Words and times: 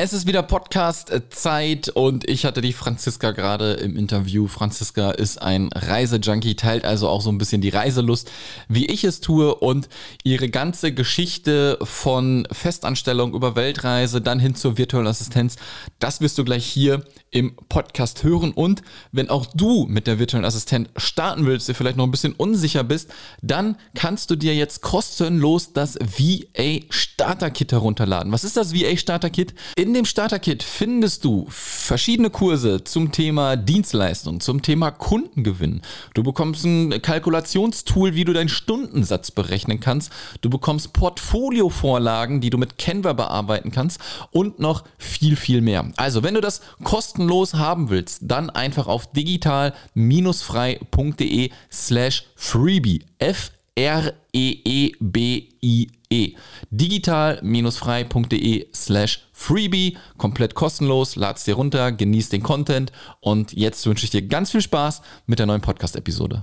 Es 0.00 0.12
ist 0.12 0.28
wieder 0.28 0.44
Podcast-Zeit 0.44 1.88
und 1.88 2.30
ich 2.30 2.44
hatte 2.44 2.60
die 2.60 2.72
Franziska 2.72 3.32
gerade 3.32 3.72
im 3.72 3.96
Interview. 3.96 4.46
Franziska 4.46 5.10
ist 5.10 5.42
ein 5.42 5.70
Reisejunkie, 5.74 6.54
teilt 6.54 6.84
also 6.84 7.08
auch 7.08 7.20
so 7.20 7.30
ein 7.30 7.38
bisschen 7.38 7.60
die 7.60 7.70
Reiselust, 7.70 8.30
wie 8.68 8.86
ich 8.86 9.02
es 9.02 9.20
tue 9.20 9.52
und 9.56 9.88
ihre 10.22 10.50
ganze 10.50 10.92
Geschichte 10.94 11.80
von 11.82 12.46
Festanstellung 12.52 13.34
über 13.34 13.56
Weltreise 13.56 14.20
dann 14.20 14.38
hin 14.38 14.54
zur 14.54 14.78
virtuellen 14.78 15.08
Assistenz, 15.08 15.56
das 15.98 16.20
wirst 16.20 16.38
du 16.38 16.44
gleich 16.44 16.64
hier 16.64 17.02
im 17.30 17.54
Podcast 17.68 18.24
hören. 18.24 18.52
Und 18.52 18.82
wenn 19.12 19.28
auch 19.28 19.46
du 19.54 19.86
mit 19.86 20.06
der 20.06 20.18
virtuellen 20.18 20.46
Assistent 20.46 20.88
starten 20.96 21.46
willst, 21.46 21.68
dir 21.68 21.74
vielleicht 21.74 21.96
noch 21.96 22.04
ein 22.04 22.10
bisschen 22.10 22.32
unsicher 22.32 22.84
bist, 22.84 23.10
dann 23.42 23.76
kannst 23.94 24.30
du 24.30 24.36
dir 24.36 24.54
jetzt 24.54 24.80
kostenlos 24.80 25.72
das 25.72 25.96
VA 25.96 26.80
Starter 26.88 27.50
Kit 27.50 27.72
herunterladen. 27.72 28.32
Was 28.32 28.44
ist 28.44 28.56
das 28.56 28.74
VA 28.74 28.96
Starter 28.96 29.30
Kit? 29.30 29.54
In 29.76 29.92
dem 29.92 30.04
Starter-Kit 30.04 30.62
findest 30.62 31.24
du 31.24 31.46
verschiedene 31.50 32.30
Kurse 32.30 32.84
zum 32.84 33.12
Thema 33.12 33.56
Dienstleistung, 33.56 34.40
zum 34.40 34.62
Thema 34.62 34.90
Kundengewinn. 34.90 35.82
Du 36.14 36.22
bekommst 36.22 36.64
ein 36.64 37.02
Kalkulationstool, 37.02 38.14
wie 38.14 38.24
du 38.24 38.32
deinen 38.32 38.48
Stundensatz 38.48 39.30
berechnen 39.30 39.80
kannst. 39.80 40.10
Du 40.40 40.48
bekommst 40.48 40.92
Portfoliovorlagen, 40.94 42.40
die 42.40 42.50
du 42.50 42.58
mit 42.58 42.78
Canva 42.78 43.12
bearbeiten 43.12 43.70
kannst 43.70 44.00
und 44.30 44.58
noch 44.58 44.84
viel, 44.96 45.36
viel 45.36 45.60
mehr. 45.60 45.90
Also, 45.96 46.22
wenn 46.22 46.34
du 46.34 46.40
das 46.40 46.62
kostenlos 46.84 47.17
haben 47.18 47.90
willst, 47.90 48.20
dann 48.22 48.50
einfach 48.50 48.86
auf 48.86 49.10
digital-frei.de 49.12 51.50
slash 51.70 52.24
freebie. 52.36 53.04
F 53.18 53.50
R-E-E-B-I-E. 53.78 55.86
-E. 56.10 56.34
Digital-frei.de 56.70 58.66
slash 58.74 59.28
freebie. 59.32 59.96
Komplett 60.16 60.54
kostenlos. 60.54 61.16
Lad's 61.16 61.44
dir 61.44 61.54
runter, 61.54 61.92
genieß 61.92 62.30
den 62.30 62.42
Content 62.42 62.92
und 63.20 63.52
jetzt 63.52 63.86
wünsche 63.86 64.04
ich 64.04 64.10
dir 64.10 64.22
ganz 64.22 64.50
viel 64.50 64.62
Spaß 64.62 65.02
mit 65.26 65.38
der 65.38 65.46
neuen 65.46 65.60
Podcast-Episode. 65.60 66.42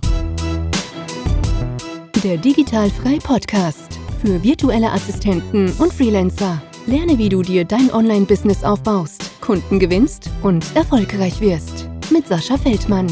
Der 2.23 2.37
Digital-frei 2.37 3.17
Podcast 3.21 3.99
für 4.21 4.41
virtuelle 4.41 4.91
Assistenten 4.91 5.71
und 5.73 5.93
Freelancer. 5.93 6.61
Lerne, 6.87 7.17
wie 7.17 7.29
du 7.29 7.41
dir 7.41 7.65
dein 7.65 7.91
Online-Business 7.91 8.63
aufbaust, 8.63 9.31
Kunden 9.45 9.77
gewinnst 9.77 10.31
und 10.41 10.75
erfolgreich 10.75 11.39
wirst. 11.39 11.87
Mit 12.11 12.27
Sascha 12.27 12.57
Feldmann. 12.57 13.05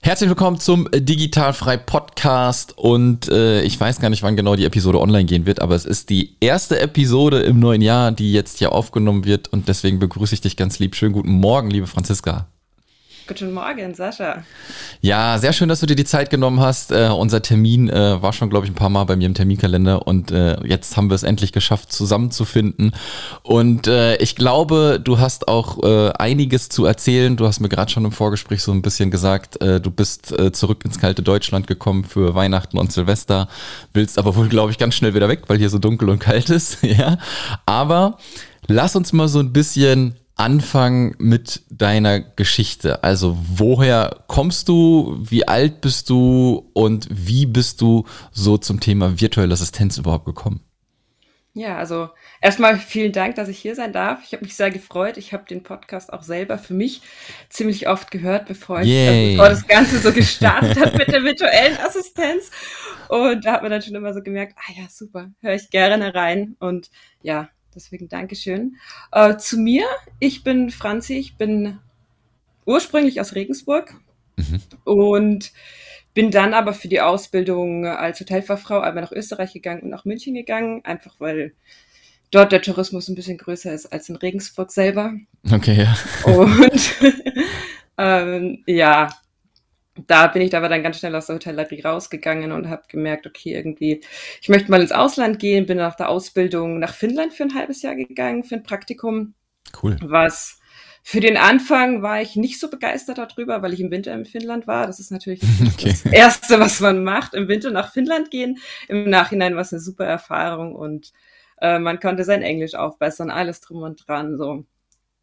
Herzlich 0.00 0.28
willkommen 0.30 0.60
zum 0.60 0.88
Digitalfrei 0.94 1.76
Podcast 1.76 2.78
und 2.78 3.28
äh, 3.28 3.62
ich 3.62 3.78
weiß 3.80 3.98
gar 3.98 4.10
nicht, 4.10 4.22
wann 4.22 4.36
genau 4.36 4.54
die 4.54 4.64
Episode 4.64 5.00
online 5.00 5.24
gehen 5.24 5.44
wird, 5.44 5.60
aber 5.60 5.74
es 5.74 5.84
ist 5.84 6.08
die 6.08 6.36
erste 6.38 6.80
Episode 6.80 7.40
im 7.40 7.58
neuen 7.58 7.82
Jahr, 7.82 8.12
die 8.12 8.32
jetzt 8.32 8.58
hier 8.58 8.72
aufgenommen 8.72 9.24
wird 9.24 9.48
und 9.48 9.66
deswegen 9.66 9.98
begrüße 9.98 10.34
ich 10.34 10.40
dich 10.40 10.56
ganz 10.56 10.78
lieb. 10.78 10.94
Schönen 10.94 11.12
guten 11.12 11.32
Morgen, 11.32 11.68
liebe 11.68 11.88
Franziska. 11.88 12.46
Guten 13.28 13.52
Morgen, 13.52 13.94
Sascha. 13.94 14.42
Ja, 15.02 15.36
sehr 15.36 15.52
schön, 15.52 15.68
dass 15.68 15.80
du 15.80 15.86
dir 15.86 15.96
die 15.96 16.06
Zeit 16.06 16.30
genommen 16.30 16.60
hast. 16.60 16.92
Äh, 16.92 17.10
unser 17.10 17.42
Termin 17.42 17.90
äh, 17.90 18.22
war 18.22 18.32
schon, 18.32 18.48
glaube 18.48 18.64
ich, 18.64 18.72
ein 18.72 18.74
paar 18.74 18.88
Mal 18.88 19.04
bei 19.04 19.16
mir 19.16 19.26
im 19.26 19.34
Terminkalender 19.34 20.06
und 20.06 20.30
äh, 20.30 20.56
jetzt 20.66 20.96
haben 20.96 21.10
wir 21.10 21.14
es 21.14 21.24
endlich 21.24 21.52
geschafft, 21.52 21.92
zusammenzufinden. 21.92 22.92
Und 23.42 23.86
äh, 23.86 24.16
ich 24.16 24.34
glaube, 24.34 24.98
du 25.04 25.18
hast 25.18 25.46
auch 25.46 25.82
äh, 25.82 26.10
einiges 26.12 26.70
zu 26.70 26.86
erzählen. 26.86 27.36
Du 27.36 27.46
hast 27.46 27.60
mir 27.60 27.68
gerade 27.68 27.92
schon 27.92 28.06
im 28.06 28.12
Vorgespräch 28.12 28.62
so 28.62 28.72
ein 28.72 28.80
bisschen 28.80 29.10
gesagt, 29.10 29.60
äh, 29.60 29.78
du 29.78 29.90
bist 29.90 30.34
zurück 30.52 30.86
ins 30.86 30.98
kalte 30.98 31.22
Deutschland 31.22 31.66
gekommen 31.66 32.04
für 32.04 32.34
Weihnachten 32.34 32.78
und 32.78 32.92
Silvester, 32.92 33.48
willst 33.92 34.18
aber 34.18 34.36
wohl, 34.36 34.48
glaube 34.48 34.72
ich, 34.72 34.78
ganz 34.78 34.94
schnell 34.94 35.14
wieder 35.14 35.28
weg, 35.28 35.42
weil 35.48 35.58
hier 35.58 35.68
so 35.68 35.78
dunkel 35.78 36.08
und 36.08 36.18
kalt 36.18 36.48
ist. 36.48 36.78
ja, 36.82 37.18
aber 37.66 38.16
lass 38.68 38.96
uns 38.96 39.12
mal 39.12 39.28
so 39.28 39.40
ein 39.40 39.52
bisschen 39.52 40.14
anfangen 40.38 41.14
mit 41.18 41.62
deiner 41.68 42.20
Geschichte. 42.20 43.02
Also 43.02 43.36
woher 43.40 44.24
kommst 44.28 44.68
du, 44.68 45.18
wie 45.20 45.46
alt 45.46 45.80
bist 45.80 46.08
du 46.10 46.70
und 46.72 47.08
wie 47.10 47.44
bist 47.44 47.80
du 47.80 48.04
so 48.32 48.56
zum 48.56 48.80
Thema 48.80 49.20
virtuelle 49.20 49.52
Assistenz 49.52 49.98
überhaupt 49.98 50.24
gekommen? 50.24 50.60
Ja, 51.54 51.76
also 51.76 52.08
erstmal 52.40 52.76
vielen 52.76 53.10
Dank, 53.10 53.34
dass 53.34 53.48
ich 53.48 53.58
hier 53.58 53.74
sein 53.74 53.92
darf. 53.92 54.20
Ich 54.24 54.32
habe 54.32 54.44
mich 54.44 54.54
sehr 54.54 54.70
gefreut. 54.70 55.16
Ich 55.16 55.32
habe 55.32 55.44
den 55.44 55.64
Podcast 55.64 56.12
auch 56.12 56.22
selber 56.22 56.56
für 56.56 56.74
mich 56.74 57.00
ziemlich 57.48 57.88
oft 57.88 58.12
gehört, 58.12 58.46
bevor, 58.46 58.82
ich, 58.82 58.88
äh, 58.88 59.32
bevor 59.32 59.48
das 59.48 59.66
Ganze 59.66 59.98
so 59.98 60.12
gestartet 60.12 60.78
hat 60.78 60.96
mit 60.96 61.08
der 61.08 61.24
virtuellen 61.24 61.76
Assistenz. 61.78 62.52
Und 63.08 63.44
da 63.44 63.54
hat 63.54 63.62
man 63.62 63.72
dann 63.72 63.82
schon 63.82 63.96
immer 63.96 64.14
so 64.14 64.22
gemerkt, 64.22 64.54
ah 64.56 64.72
ja, 64.76 64.86
super, 64.88 65.30
höre 65.40 65.54
ich 65.54 65.68
gerne 65.70 66.14
rein. 66.14 66.54
Und 66.60 66.90
ja, 67.22 67.48
Deswegen 67.74 68.08
Dankeschön. 68.08 68.76
Äh, 69.12 69.36
zu 69.36 69.58
mir, 69.58 69.86
ich 70.18 70.42
bin 70.42 70.70
Franzi, 70.70 71.14
ich 71.14 71.36
bin 71.36 71.78
ursprünglich 72.64 73.20
aus 73.20 73.34
Regensburg 73.34 73.94
mhm. 74.36 74.60
und 74.84 75.52
bin 76.14 76.30
dann 76.30 76.54
aber 76.54 76.74
für 76.74 76.88
die 76.88 77.00
Ausbildung 77.00 77.86
als 77.86 78.20
Hotelfachfrau 78.20 78.80
einmal 78.80 79.04
nach 79.04 79.12
Österreich 79.12 79.52
gegangen 79.52 79.82
und 79.82 79.90
nach 79.90 80.04
München 80.04 80.34
gegangen, 80.34 80.84
einfach 80.84 81.14
weil 81.18 81.52
dort 82.30 82.52
der 82.52 82.62
Tourismus 82.62 83.08
ein 83.08 83.14
bisschen 83.14 83.38
größer 83.38 83.72
ist 83.72 83.86
als 83.86 84.08
in 84.08 84.16
Regensburg 84.16 84.70
selber. 84.70 85.14
Okay, 85.50 85.74
ja. 85.74 85.96
Und 86.30 86.94
ähm, 87.98 88.62
ja, 88.66 89.08
da 90.06 90.26
bin 90.28 90.42
ich 90.42 90.56
aber 90.56 90.68
dann 90.68 90.82
ganz 90.82 90.98
schnell 90.98 91.14
aus 91.14 91.26
der 91.26 91.36
Hotellerie 91.36 91.82
rausgegangen 91.82 92.52
und 92.52 92.68
habe 92.68 92.82
gemerkt, 92.88 93.26
okay, 93.26 93.54
irgendwie, 93.54 94.00
ich 94.40 94.48
möchte 94.48 94.70
mal 94.70 94.80
ins 94.80 94.92
Ausland 94.92 95.38
gehen, 95.38 95.66
bin 95.66 95.78
nach 95.78 95.96
der 95.96 96.08
Ausbildung 96.08 96.78
nach 96.78 96.94
Finnland 96.94 97.32
für 97.32 97.44
ein 97.44 97.54
halbes 97.54 97.82
Jahr 97.82 97.94
gegangen, 97.94 98.44
für 98.44 98.56
ein 98.56 98.62
Praktikum. 98.62 99.34
Cool. 99.82 99.96
Was 100.02 100.58
für 101.02 101.20
den 101.20 101.36
Anfang 101.36 102.02
war 102.02 102.20
ich 102.20 102.36
nicht 102.36 102.60
so 102.60 102.68
begeistert 102.68 103.18
darüber, 103.18 103.62
weil 103.62 103.72
ich 103.72 103.80
im 103.80 103.90
Winter 103.90 104.12
in 104.12 104.26
Finnland 104.26 104.66
war. 104.66 104.86
Das 104.86 105.00
ist 105.00 105.10
natürlich 105.10 105.40
okay. 105.74 105.88
das 105.88 106.04
Erste, 106.04 106.60
was 106.60 106.80
man 106.80 107.02
macht, 107.02 107.34
im 107.34 107.48
Winter 107.48 107.70
nach 107.70 107.92
Finnland 107.92 108.30
gehen. 108.30 108.58
Im 108.88 109.08
Nachhinein 109.08 109.54
war 109.54 109.62
es 109.62 109.72
eine 109.72 109.80
super 109.80 110.04
Erfahrung 110.04 110.74
und 110.74 111.12
äh, 111.60 111.78
man 111.78 111.98
konnte 112.00 112.24
sein 112.24 112.42
Englisch 112.42 112.74
aufbessern, 112.74 113.30
alles 113.30 113.60
drum 113.60 113.82
und 113.82 114.06
dran. 114.06 114.36
So 114.36 114.64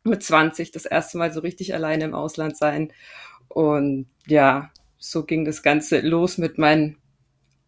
mit 0.04 0.24
20 0.24 0.72
das 0.72 0.86
erste 0.86 1.18
Mal 1.18 1.32
so 1.32 1.42
richtig 1.42 1.74
alleine 1.74 2.06
im 2.06 2.16
Ausland 2.16 2.58
sein. 2.58 2.92
Und 3.56 4.08
ja, 4.28 4.70
so 4.98 5.24
ging 5.24 5.46
das 5.46 5.64
Ganze 5.64 6.02
los 6.02 6.38
mit 6.38 6.58
meinen 6.58 6.98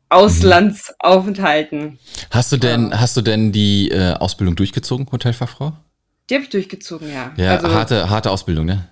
Auslandsaufenthalten. 0.10 1.98
Hast 2.30 2.52
du 2.52 2.58
denn, 2.58 2.90
ja. 2.90 3.00
hast 3.00 3.16
du 3.16 3.22
denn 3.22 3.54
die 3.54 3.90
äh, 3.90 4.14
Ausbildung 4.16 4.58
durchgezogen, 4.58 5.10
Hotelfachfrau? 5.10 5.72
Die 6.30 6.36
habe 6.36 6.44
ich 6.44 6.50
durchgezogen, 6.50 7.10
ja. 7.10 7.32
Ja, 7.38 7.56
also, 7.56 7.74
harte, 7.74 8.10
harte 8.10 8.32
Ausbildung, 8.32 8.66
ne? 8.66 8.90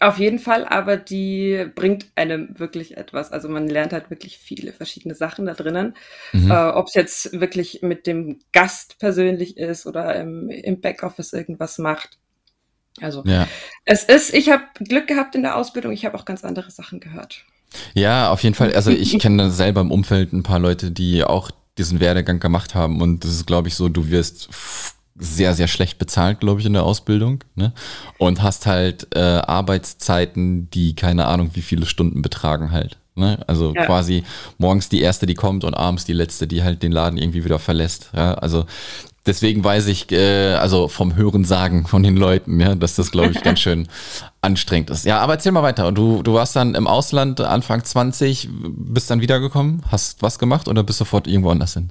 Auf 0.00 0.18
jeden 0.18 0.38
Fall, 0.38 0.64
aber 0.64 0.96
die 0.96 1.66
bringt 1.74 2.06
einem 2.14 2.58
wirklich 2.58 2.96
etwas. 2.96 3.30
Also 3.30 3.50
man 3.50 3.68
lernt 3.68 3.92
halt 3.92 4.08
wirklich 4.08 4.38
viele 4.38 4.72
verschiedene 4.72 5.14
Sachen 5.14 5.44
da 5.44 5.52
drinnen. 5.52 5.94
Mhm. 6.32 6.50
Äh, 6.50 6.70
Ob 6.70 6.88
es 6.88 6.94
jetzt 6.94 7.38
wirklich 7.38 7.82
mit 7.82 8.06
dem 8.06 8.38
Gast 8.52 8.98
persönlich 8.98 9.58
ist 9.58 9.86
oder 9.86 10.16
im, 10.16 10.48
im 10.48 10.80
Backoffice 10.80 11.34
irgendwas 11.34 11.76
macht. 11.76 12.18
Also 13.00 13.22
ja. 13.24 13.48
es 13.84 14.04
ist, 14.04 14.34
ich 14.34 14.50
habe 14.50 14.64
Glück 14.78 15.06
gehabt 15.06 15.34
in 15.34 15.42
der 15.42 15.56
Ausbildung, 15.56 15.92
ich 15.92 16.04
habe 16.04 16.16
auch 16.16 16.24
ganz 16.24 16.44
andere 16.44 16.70
Sachen 16.70 17.00
gehört. 17.00 17.44
Ja, 17.94 18.30
auf 18.30 18.42
jeden 18.42 18.54
Fall. 18.54 18.74
Also 18.74 18.90
ich 18.90 19.18
kenne 19.20 19.50
selber 19.50 19.80
im 19.80 19.90
Umfeld 19.90 20.32
ein 20.32 20.42
paar 20.42 20.58
Leute, 20.58 20.90
die 20.90 21.24
auch 21.24 21.50
diesen 21.78 22.00
Werdegang 22.00 22.38
gemacht 22.38 22.74
haben 22.74 23.00
und 23.00 23.24
das 23.24 23.30
ist, 23.32 23.46
glaube 23.46 23.68
ich, 23.68 23.74
so, 23.74 23.88
du 23.88 24.10
wirst 24.10 24.50
sehr, 25.14 25.54
sehr 25.54 25.68
schlecht 25.68 25.98
bezahlt, 25.98 26.40
glaube 26.40 26.60
ich, 26.60 26.66
in 26.66 26.72
der 26.72 26.84
Ausbildung. 26.84 27.44
Ne? 27.54 27.72
Und 28.18 28.42
hast 28.42 28.66
halt 28.66 29.08
äh, 29.14 29.20
Arbeitszeiten, 29.20 30.70
die 30.70 30.94
keine 30.94 31.26
Ahnung, 31.26 31.50
wie 31.54 31.62
viele 31.62 31.86
Stunden 31.86 32.22
betragen 32.22 32.72
halt. 32.72 32.98
Ne? 33.14 33.38
Also 33.46 33.74
ja. 33.74 33.84
quasi 33.84 34.24
morgens 34.58 34.88
die 34.88 35.00
erste, 35.00 35.26
die 35.26 35.34
kommt 35.34 35.64
und 35.64 35.74
abends 35.74 36.04
die 36.04 36.14
letzte, 36.14 36.46
die 36.46 36.62
halt 36.62 36.82
den 36.82 36.92
Laden 36.92 37.18
irgendwie 37.18 37.44
wieder 37.44 37.58
verlässt. 37.58 38.10
Ja? 38.14 38.34
Also 38.34 38.64
deswegen 39.26 39.62
weiß 39.62 39.86
ich, 39.86 40.10
äh, 40.12 40.54
also 40.54 40.88
vom 40.88 41.16
Hören 41.16 41.44
sagen 41.44 41.86
von 41.86 42.02
den 42.02 42.16
Leuten, 42.16 42.60
ja, 42.60 42.74
dass 42.74 42.96
das, 42.96 43.10
glaube 43.10 43.32
ich, 43.32 43.42
ganz 43.42 43.60
schön 43.60 43.88
anstrengend 44.40 44.90
ist. 44.90 45.04
Ja, 45.04 45.20
aber 45.20 45.34
erzähl 45.34 45.52
mal 45.52 45.62
weiter. 45.62 45.86
Und 45.88 45.96
du, 45.96 46.22
du 46.22 46.34
warst 46.34 46.56
dann 46.56 46.74
im 46.74 46.86
Ausland 46.86 47.40
Anfang 47.40 47.84
20, 47.84 48.48
bist 48.50 49.10
dann 49.10 49.20
wiedergekommen, 49.20 49.82
hast 49.90 50.22
was 50.22 50.38
gemacht 50.38 50.68
oder 50.68 50.82
bist 50.82 50.98
sofort 50.98 51.26
irgendwo 51.26 51.50
anders 51.50 51.74
hin? 51.74 51.90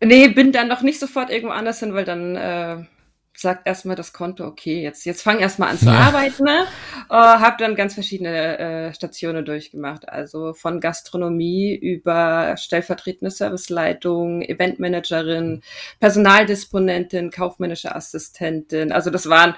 Nee, 0.00 0.28
bin 0.28 0.52
dann 0.52 0.68
noch 0.68 0.82
nicht 0.82 1.00
sofort 1.00 1.30
irgendwo 1.30 1.52
anders 1.52 1.80
hin, 1.80 1.92
weil 1.92 2.04
dann 2.04 2.36
äh, 2.36 2.76
sagt 3.40 3.68
erstmal 3.68 3.94
das 3.94 4.12
Konto, 4.12 4.44
okay, 4.44 4.82
jetzt, 4.82 5.04
jetzt 5.04 5.22
fang 5.22 5.38
erstmal 5.38 5.70
an 5.70 5.78
zu 5.78 5.86
ja. 5.86 5.92
arbeiten. 5.92 6.42
Ne? 6.42 6.64
Äh, 7.08 7.14
hab 7.14 7.58
dann 7.58 7.76
ganz 7.76 7.94
verschiedene 7.94 8.58
äh, 8.58 8.94
Stationen 8.94 9.44
durchgemacht. 9.44 10.08
Also 10.08 10.54
von 10.54 10.80
Gastronomie 10.80 11.72
über 11.74 12.56
stellvertretende 12.56 13.30
Serviceleitung, 13.30 14.42
Eventmanagerin, 14.42 15.62
Personaldisponentin, 16.00 17.30
kaufmännische 17.30 17.94
Assistentin. 17.94 18.90
Also 18.90 19.10
das 19.10 19.28
waren 19.28 19.54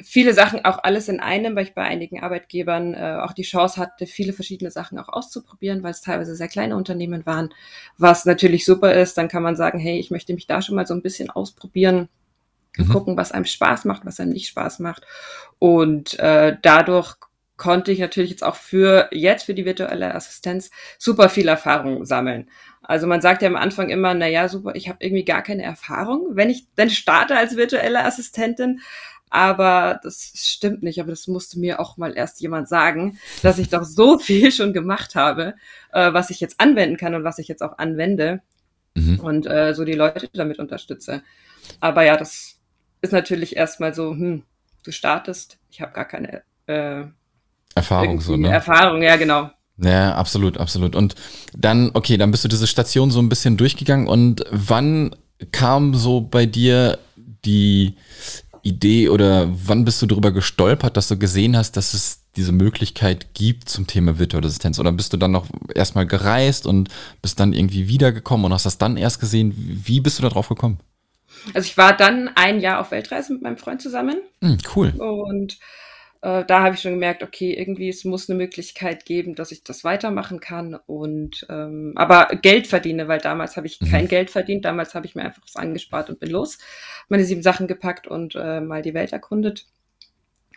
viele 0.00 0.32
Sachen 0.32 0.64
auch 0.64 0.78
alles 0.82 1.08
in 1.08 1.20
einem, 1.20 1.54
weil 1.54 1.64
ich 1.64 1.74
bei 1.74 1.82
einigen 1.82 2.20
Arbeitgebern 2.20 2.94
äh, 2.94 3.18
auch 3.22 3.32
die 3.32 3.42
Chance 3.42 3.78
hatte, 3.78 4.06
viele 4.06 4.32
verschiedene 4.32 4.70
Sachen 4.70 4.98
auch 4.98 5.08
auszuprobieren, 5.08 5.82
weil 5.82 5.90
es 5.90 6.00
teilweise 6.00 6.34
sehr 6.34 6.48
kleine 6.48 6.76
Unternehmen 6.76 7.26
waren, 7.26 7.50
was 7.98 8.24
natürlich 8.24 8.64
super 8.64 8.94
ist. 8.94 9.18
Dann 9.18 9.28
kann 9.28 9.42
man 9.42 9.54
sagen, 9.54 9.78
hey, 9.78 9.98
ich 9.98 10.10
möchte 10.10 10.32
mich 10.32 10.46
da 10.46 10.62
schon 10.62 10.76
mal 10.76 10.86
so 10.86 10.94
ein 10.94 11.02
bisschen 11.02 11.28
ausprobieren, 11.28 12.08
mhm. 12.76 12.88
gucken, 12.88 13.16
was 13.16 13.32
einem 13.32 13.44
Spaß 13.44 13.84
macht, 13.84 14.04
was 14.04 14.20
einem 14.20 14.32
nicht 14.32 14.48
Spaß 14.48 14.78
macht. 14.80 15.04
Und 15.58 16.18
äh, 16.18 16.56
dadurch 16.62 17.16
konnte 17.56 17.92
ich 17.92 18.00
natürlich 18.00 18.30
jetzt 18.30 18.44
auch 18.44 18.56
für 18.56 19.08
jetzt 19.12 19.44
für 19.44 19.54
die 19.54 19.64
virtuelle 19.64 20.14
Assistenz 20.14 20.70
super 20.98 21.28
viel 21.28 21.48
Erfahrung 21.48 22.04
sammeln. 22.04 22.48
Also 22.82 23.06
man 23.06 23.20
sagt 23.20 23.42
ja 23.42 23.48
am 23.48 23.56
Anfang 23.56 23.90
immer, 23.90 24.12
na 24.14 24.26
ja, 24.26 24.48
super, 24.48 24.74
ich 24.74 24.88
habe 24.88 24.98
irgendwie 25.00 25.24
gar 25.24 25.42
keine 25.42 25.62
Erfahrung, 25.62 26.30
wenn 26.32 26.50
ich 26.50 26.66
dann 26.74 26.90
starte 26.90 27.36
als 27.36 27.56
virtuelle 27.56 28.04
Assistentin, 28.04 28.80
aber 29.30 29.98
das 30.02 30.32
stimmt 30.34 30.82
nicht. 30.82 31.00
Aber 31.00 31.10
das 31.10 31.26
musste 31.26 31.58
mir 31.58 31.80
auch 31.80 31.96
mal 31.96 32.14
erst 32.14 32.40
jemand 32.40 32.68
sagen, 32.68 33.18
dass 33.42 33.58
ich 33.58 33.70
doch 33.70 33.84
so 33.84 34.18
viel 34.18 34.52
schon 34.52 34.72
gemacht 34.74 35.14
habe, 35.14 35.54
äh, 35.92 36.12
was 36.12 36.30
ich 36.30 36.40
jetzt 36.40 36.60
anwenden 36.60 36.98
kann 36.98 37.14
und 37.14 37.24
was 37.24 37.38
ich 37.38 37.48
jetzt 37.48 37.62
auch 37.62 37.78
anwende 37.78 38.42
mhm. 38.94 39.20
und 39.20 39.46
äh, 39.46 39.72
so 39.72 39.84
die 39.84 39.94
Leute 39.94 40.28
damit 40.34 40.58
unterstütze. 40.58 41.22
Aber 41.80 42.02
ja, 42.02 42.16
das 42.16 42.58
ist 43.02 43.12
natürlich 43.12 43.56
erstmal 43.56 43.94
so, 43.94 44.12
hm, 44.12 44.44
du 44.84 44.92
startest, 44.92 45.58
ich 45.70 45.80
habe 45.80 45.92
gar 45.92 46.06
keine 46.06 46.42
äh, 46.66 47.04
Erfahrung, 47.74 48.20
so, 48.20 48.36
ne? 48.36 48.50
Erfahrung, 48.50 49.02
ja, 49.02 49.16
genau. 49.16 49.50
Ja, 49.78 50.14
absolut, 50.14 50.58
absolut. 50.58 50.94
Und 50.94 51.14
dann, 51.56 51.90
okay, 51.94 52.16
dann 52.16 52.30
bist 52.30 52.44
du 52.44 52.48
diese 52.48 52.66
Station 52.66 53.10
so 53.10 53.20
ein 53.20 53.28
bisschen 53.28 53.56
durchgegangen 53.56 54.06
und 54.06 54.44
wann 54.50 55.14
kam 55.50 55.94
so 55.94 56.20
bei 56.20 56.46
dir 56.46 56.98
die 57.44 57.96
Idee 58.62 59.08
oder 59.08 59.48
wann 59.50 59.84
bist 59.84 60.00
du 60.00 60.06
darüber 60.06 60.30
gestolpert, 60.30 60.96
dass 60.96 61.08
du 61.08 61.18
gesehen 61.18 61.56
hast, 61.56 61.76
dass 61.76 61.94
es 61.94 62.22
diese 62.36 62.52
Möglichkeit 62.52 63.34
gibt 63.34 63.68
zum 63.68 63.86
Thema 63.86 64.18
virtuelle 64.18 64.46
Assistenz? 64.46 64.78
Oder 64.78 64.92
bist 64.92 65.12
du 65.12 65.16
dann 65.16 65.32
noch 65.32 65.46
erstmal 65.74 66.06
gereist 66.06 66.66
und 66.66 66.88
bist 67.20 67.40
dann 67.40 67.52
irgendwie 67.52 67.88
wiedergekommen 67.88 68.46
und 68.46 68.52
hast 68.52 68.66
das 68.66 68.78
dann 68.78 68.96
erst 68.96 69.20
gesehen? 69.20 69.52
Wie 69.56 70.00
bist 70.00 70.18
du 70.18 70.22
da 70.22 70.28
drauf 70.28 70.48
gekommen? 70.48 70.78
Also 71.54 71.66
ich 71.66 71.76
war 71.76 71.96
dann 71.96 72.30
ein 72.34 72.60
Jahr 72.60 72.80
auf 72.80 72.90
Weltreise 72.90 73.32
mit 73.32 73.42
meinem 73.42 73.56
Freund 73.56 73.82
zusammen. 73.82 74.20
Hm, 74.40 74.58
cool. 74.74 74.90
Und 74.90 75.58
äh, 76.22 76.44
da 76.44 76.62
habe 76.62 76.74
ich 76.76 76.80
schon 76.80 76.92
gemerkt, 76.92 77.22
okay, 77.22 77.52
irgendwie 77.52 77.88
es 77.88 78.04
muss 78.04 78.30
eine 78.30 78.38
Möglichkeit 78.38 79.04
geben, 79.04 79.34
dass 79.34 79.50
ich 79.50 79.64
das 79.64 79.82
weitermachen 79.82 80.38
kann 80.38 80.78
und 80.86 81.44
ähm, 81.50 81.94
aber 81.96 82.28
Geld 82.36 82.68
verdiene, 82.68 83.08
weil 83.08 83.18
damals 83.18 83.56
habe 83.56 83.66
ich 83.66 83.80
mhm. 83.80 83.90
kein 83.90 84.08
Geld 84.08 84.30
verdient. 84.30 84.64
Damals 84.64 84.94
habe 84.94 85.04
ich 85.06 85.16
mir 85.16 85.22
einfach 85.24 85.42
was 85.42 85.56
angespart 85.56 86.10
und 86.10 86.20
bin 86.20 86.30
los, 86.30 86.58
meine 87.08 87.24
sieben 87.24 87.42
Sachen 87.42 87.66
gepackt 87.66 88.06
und 88.06 88.36
äh, 88.36 88.60
mal 88.60 88.82
die 88.82 88.94
Welt 88.94 89.12
erkundet. 89.12 89.66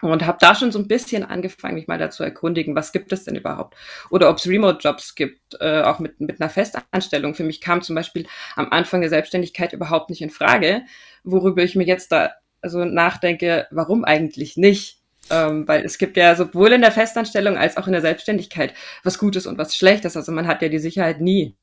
Und 0.02 0.26
habe 0.26 0.38
da 0.42 0.56
schon 0.56 0.72
so 0.72 0.80
ein 0.80 0.88
bisschen 0.88 1.24
angefangen, 1.24 1.76
mich 1.76 1.88
mal 1.88 1.98
dazu 1.98 2.24
erkundigen, 2.24 2.76
was 2.76 2.92
gibt 2.92 3.12
es 3.12 3.24
denn 3.24 3.36
überhaupt? 3.36 3.76
Oder 4.10 4.30
ob 4.30 4.38
es 4.38 4.48
Remote-Jobs 4.48 5.16
gibt, 5.16 5.56
äh, 5.60 5.82
auch 5.82 6.00
mit, 6.00 6.20
mit 6.20 6.42
einer 6.42 6.50
Festanstellung. 6.50 7.34
Für 7.34 7.44
mich 7.44 7.62
kam 7.62 7.82
zum 7.82 7.96
Beispiel 7.96 8.28
am 8.56 8.70
Anfang 8.72 9.02
der 9.02 9.10
Selbstständigkeit 9.10 9.74
überhaupt 9.74 10.10
nicht 10.10 10.22
in 10.22 10.30
Frage, 10.30 10.82
worüber 11.24 11.64
ich 11.64 11.76
mir 11.76 11.86
jetzt 11.86 12.12
da 12.12 12.32
also 12.62 12.84
nachdenke, 12.84 13.68
warum 13.72 14.04
eigentlich 14.04 14.58
nicht? 14.58 15.00
Ähm, 15.30 15.68
weil 15.68 15.84
es 15.84 15.98
gibt 15.98 16.18
ja 16.18 16.36
sowohl 16.36 16.72
in 16.74 16.82
der 16.82 16.92
Festanstellung 16.92 17.58
als 17.58 17.78
auch 17.78 17.88
in 17.88 17.94
der 17.94 18.02
Selbstständigkeit 18.02 18.74
was 19.04 19.18
Gutes 19.18 19.48
und 19.48 19.58
was 19.58 19.76
Schlechtes. 19.76 20.16
Also 20.16 20.32
man 20.32 20.46
hat 20.46 20.62
ja 20.62 20.70
die 20.70 20.80
Sicherheit 20.80 21.22
nie. 21.22 21.56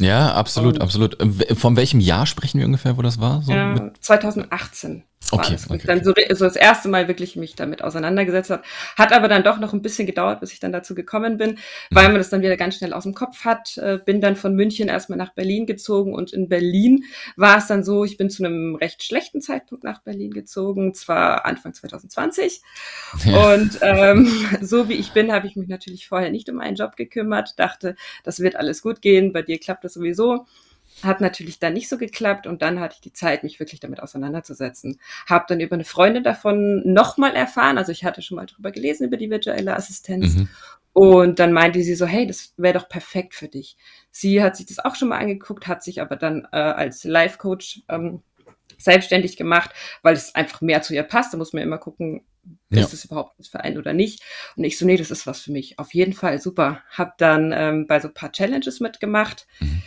Ja, 0.00 0.32
absolut, 0.34 0.74
und, 0.74 0.82
absolut. 0.82 1.18
Von 1.58 1.76
welchem 1.76 2.00
Jahr 2.00 2.26
sprechen 2.26 2.58
wir 2.58 2.66
ungefähr, 2.66 2.96
wo 2.96 3.02
das 3.02 3.20
war? 3.20 3.42
So 3.42 3.52
ja, 3.52 3.92
2018. 4.00 5.04
Okay, 5.32 5.52
das, 5.52 5.70
okay, 5.70 5.86
dann 5.86 6.02
so, 6.02 6.12
so, 6.30 6.44
das 6.44 6.56
erste 6.56 6.88
Mal 6.88 7.06
wirklich 7.06 7.36
mich 7.36 7.54
damit 7.54 7.82
auseinandergesetzt 7.82 8.50
hat. 8.50 8.64
Hat 8.96 9.12
aber 9.12 9.28
dann 9.28 9.44
doch 9.44 9.60
noch 9.60 9.72
ein 9.72 9.82
bisschen 9.82 10.06
gedauert, 10.06 10.40
bis 10.40 10.52
ich 10.52 10.60
dann 10.60 10.72
dazu 10.72 10.94
gekommen 10.94 11.36
bin, 11.36 11.58
weil 11.90 12.06
mhm. 12.06 12.12
man 12.12 12.20
das 12.20 12.30
dann 12.30 12.42
wieder 12.42 12.56
ganz 12.56 12.76
schnell 12.76 12.92
aus 12.92 13.04
dem 13.04 13.14
Kopf 13.14 13.44
hat. 13.44 13.76
Äh, 13.78 13.98
bin 14.04 14.20
dann 14.20 14.34
von 14.34 14.54
München 14.54 14.88
erstmal 14.88 15.18
nach 15.18 15.32
Berlin 15.32 15.66
gezogen 15.66 16.14
und 16.14 16.32
in 16.32 16.48
Berlin 16.48 17.04
war 17.36 17.58
es 17.58 17.68
dann 17.68 17.84
so, 17.84 18.04
ich 18.04 18.16
bin 18.16 18.28
zu 18.28 18.44
einem 18.44 18.74
recht 18.74 19.04
schlechten 19.04 19.40
Zeitpunkt 19.40 19.84
nach 19.84 20.00
Berlin 20.00 20.32
gezogen, 20.32 20.94
zwar 20.94 21.46
Anfang 21.46 21.74
2020. 21.74 22.62
Ja. 23.24 23.54
Und 23.54 23.78
ähm, 23.82 24.28
so 24.60 24.88
wie 24.88 24.94
ich 24.94 25.12
bin, 25.12 25.32
habe 25.32 25.46
ich 25.46 25.54
mich 25.54 25.68
natürlich 25.68 26.08
vorher 26.08 26.30
nicht 26.30 26.48
um 26.48 26.60
einen 26.60 26.76
Job 26.76 26.96
gekümmert, 26.96 27.58
dachte, 27.58 27.94
das 28.24 28.40
wird 28.40 28.56
alles 28.56 28.82
gut 28.82 29.00
gehen, 29.00 29.32
bei 29.32 29.42
dir 29.42 29.58
klappt 29.58 29.84
das 29.84 29.94
sowieso. 29.94 30.46
Hat 31.02 31.20
natürlich 31.20 31.58
dann 31.58 31.72
nicht 31.72 31.88
so 31.88 31.96
geklappt 31.96 32.46
und 32.46 32.62
dann 32.62 32.80
hatte 32.80 32.96
ich 32.96 33.00
die 33.00 33.12
Zeit, 33.12 33.42
mich 33.42 33.58
wirklich 33.58 33.80
damit 33.80 34.00
auseinanderzusetzen. 34.00 35.00
Habe 35.26 35.46
dann 35.48 35.60
über 35.60 35.74
eine 35.74 35.84
Freundin 35.84 36.22
davon 36.22 36.82
nochmal 36.84 37.34
erfahren, 37.34 37.78
also 37.78 37.92
ich 37.92 38.04
hatte 38.04 38.22
schon 38.22 38.36
mal 38.36 38.46
drüber 38.46 38.70
gelesen, 38.70 39.06
über 39.06 39.16
die 39.16 39.30
virtuelle 39.30 39.74
Assistenz. 39.74 40.36
Mhm. 40.36 40.48
Und 40.92 41.38
dann 41.38 41.52
meinte 41.52 41.82
sie 41.82 41.94
so, 41.94 42.04
hey, 42.04 42.26
das 42.26 42.52
wäre 42.56 42.78
doch 42.78 42.88
perfekt 42.88 43.34
für 43.34 43.48
dich. 43.48 43.76
Sie 44.10 44.42
hat 44.42 44.56
sich 44.56 44.66
das 44.66 44.80
auch 44.80 44.96
schon 44.96 45.08
mal 45.08 45.18
angeguckt, 45.18 45.66
hat 45.66 45.84
sich 45.84 46.00
aber 46.00 46.16
dann 46.16 46.48
äh, 46.52 46.56
als 46.56 47.04
Life-Coach 47.04 47.82
ähm, 47.88 48.22
selbstständig 48.76 49.36
gemacht, 49.36 49.70
weil 50.02 50.14
es 50.14 50.34
einfach 50.34 50.60
mehr 50.60 50.82
zu 50.82 50.94
ihr 50.94 51.04
passt. 51.04 51.32
Da 51.32 51.38
muss 51.38 51.52
man 51.52 51.62
immer 51.62 51.78
gucken, 51.78 52.24
ja. 52.70 52.80
ist 52.80 52.92
es 52.92 53.04
überhaupt 53.04 53.38
was 53.38 53.48
für 53.48 53.60
einen 53.60 53.78
oder 53.78 53.92
nicht. 53.92 54.22
Und 54.56 54.64
ich 54.64 54.78
so, 54.78 54.84
nee, 54.84 54.96
das 54.96 55.12
ist 55.12 55.26
was 55.26 55.40
für 55.40 55.52
mich. 55.52 55.78
Auf 55.78 55.94
jeden 55.94 56.12
Fall, 56.12 56.40
super. 56.40 56.82
Hab 56.90 57.18
dann 57.18 57.52
ähm, 57.54 57.86
bei 57.86 58.00
so 58.00 58.08
ein 58.08 58.14
paar 58.14 58.32
Challenges 58.32 58.80
mitgemacht. 58.80 59.46
Mhm 59.60 59.82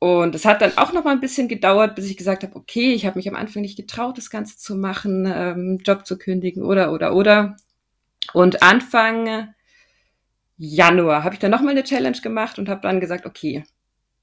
und 0.00 0.34
es 0.34 0.46
hat 0.46 0.62
dann 0.62 0.78
auch 0.78 0.94
noch 0.94 1.04
mal 1.04 1.12
ein 1.12 1.20
bisschen 1.20 1.46
gedauert, 1.46 1.94
bis 1.94 2.10
ich 2.10 2.16
gesagt 2.16 2.42
habe, 2.42 2.56
okay, 2.56 2.94
ich 2.94 3.04
habe 3.04 3.18
mich 3.18 3.28
am 3.28 3.36
Anfang 3.36 3.60
nicht 3.60 3.76
getraut, 3.76 4.16
das 4.16 4.30
Ganze 4.30 4.56
zu 4.56 4.74
machen, 4.74 5.30
ähm, 5.32 5.78
Job 5.84 6.06
zu 6.06 6.16
kündigen 6.16 6.62
oder 6.62 6.92
oder 6.92 7.14
oder. 7.14 7.56
Und 8.32 8.62
Anfang 8.62 9.52
Januar 10.56 11.22
habe 11.22 11.34
ich 11.34 11.38
dann 11.38 11.50
noch 11.50 11.60
mal 11.60 11.72
eine 11.72 11.84
Challenge 11.84 12.18
gemacht 12.22 12.58
und 12.58 12.70
habe 12.70 12.80
dann 12.80 12.98
gesagt, 12.98 13.26
okay, 13.26 13.64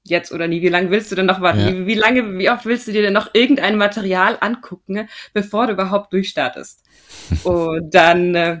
jetzt 0.02 0.32
oder 0.32 0.48
nie, 0.48 0.62
wie 0.62 0.68
lange 0.68 0.90
willst 0.90 1.12
du 1.12 1.14
denn 1.14 1.26
noch 1.26 1.40
warten? 1.40 1.60
Ja. 1.60 1.86
Wie, 1.86 1.94
lange, 1.94 2.38
wie 2.38 2.50
oft 2.50 2.66
willst 2.66 2.88
du 2.88 2.92
dir 2.92 3.02
denn 3.02 3.12
noch 3.12 3.32
irgendein 3.32 3.76
Material 3.76 4.36
angucken, 4.40 5.08
bevor 5.32 5.68
du 5.68 5.74
überhaupt 5.74 6.12
durchstartest? 6.12 6.84
und 7.44 7.94
dann, 7.94 8.34
äh, 8.34 8.60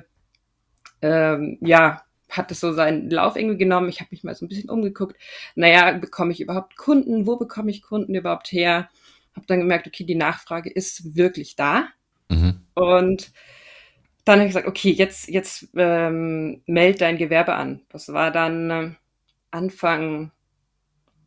ähm, 1.02 1.58
ja, 1.62 2.02
hat 2.28 2.50
es 2.50 2.60
so 2.60 2.72
seinen 2.72 3.10
Lauf 3.10 3.36
irgendwie 3.36 3.58
genommen. 3.58 3.88
Ich 3.88 4.00
habe 4.00 4.08
mich 4.10 4.24
mal 4.24 4.34
so 4.34 4.44
ein 4.44 4.48
bisschen 4.48 4.70
umgeguckt. 4.70 5.16
Naja, 5.54 5.92
bekomme 5.92 6.32
ich 6.32 6.40
überhaupt 6.40 6.76
Kunden? 6.76 7.26
Wo 7.26 7.36
bekomme 7.36 7.70
ich 7.70 7.82
Kunden 7.82 8.14
überhaupt 8.14 8.52
her? 8.52 8.88
Habe 9.34 9.46
dann 9.46 9.60
gemerkt, 9.60 9.86
okay, 9.86 10.04
die 10.04 10.14
Nachfrage 10.14 10.70
ist 10.70 11.16
wirklich 11.16 11.56
da. 11.56 11.88
Mhm. 12.28 12.60
Und 12.74 13.32
dann 14.24 14.40
habe 14.40 14.48
ich 14.48 14.54
gesagt, 14.54 14.68
okay, 14.68 14.90
jetzt, 14.90 15.28
jetzt 15.28 15.68
ähm, 15.74 16.62
meld 16.66 17.00
dein 17.00 17.16
Gewerbe 17.16 17.54
an. 17.54 17.80
Das 17.88 18.12
war 18.12 18.30
dann 18.30 18.70
äh, 18.70 18.90
Anfang 19.50 20.32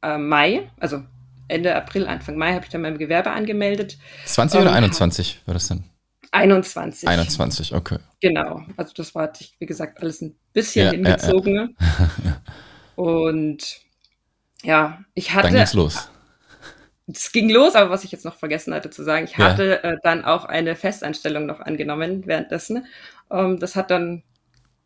äh, 0.03 0.17
Mai, 0.17 0.69
also 0.79 1.03
Ende 1.47 1.75
April, 1.75 2.07
Anfang 2.07 2.37
Mai 2.37 2.53
habe 2.53 2.65
ich 2.65 2.71
dann 2.71 2.81
mein 2.81 2.97
Gewerbe 2.97 3.31
angemeldet. 3.31 3.97
20 4.25 4.61
oder 4.61 4.73
21 4.73 5.41
war 5.45 5.53
das 5.53 5.67
dann? 5.67 5.83
21. 6.31 7.07
21, 7.07 7.75
okay. 7.75 7.97
Genau. 8.21 8.63
Also 8.77 8.93
das 8.95 9.13
war, 9.13 9.31
wie 9.59 9.65
gesagt, 9.65 10.01
alles 10.01 10.21
ein 10.21 10.35
bisschen 10.53 10.85
ja, 10.85 10.91
hingezogen. 10.91 11.75
Ja, 11.79 12.09
ja. 12.23 12.41
Und 12.95 13.81
ja, 14.63 15.03
ich 15.13 15.33
hatte. 15.33 15.47
Dann 15.47 15.57
ging's 15.57 15.73
los. 15.73 16.09
Es 17.07 17.31
ging 17.31 17.49
los, 17.49 17.75
aber 17.75 17.89
was 17.89 18.05
ich 18.05 18.11
jetzt 18.11 18.23
noch 18.23 18.35
vergessen 18.37 18.73
hatte 18.73 18.89
zu 18.89 19.03
sagen, 19.03 19.25
ich 19.25 19.37
hatte 19.37 19.83
äh, 19.83 19.97
dann 20.03 20.23
auch 20.23 20.45
eine 20.45 20.75
Festeinstellung 20.75 21.45
noch 21.45 21.59
angenommen 21.59 22.25
währenddessen. 22.25 22.85
Ähm, 23.29 23.59
das 23.59 23.75
hat 23.75 23.91
dann 23.91 24.23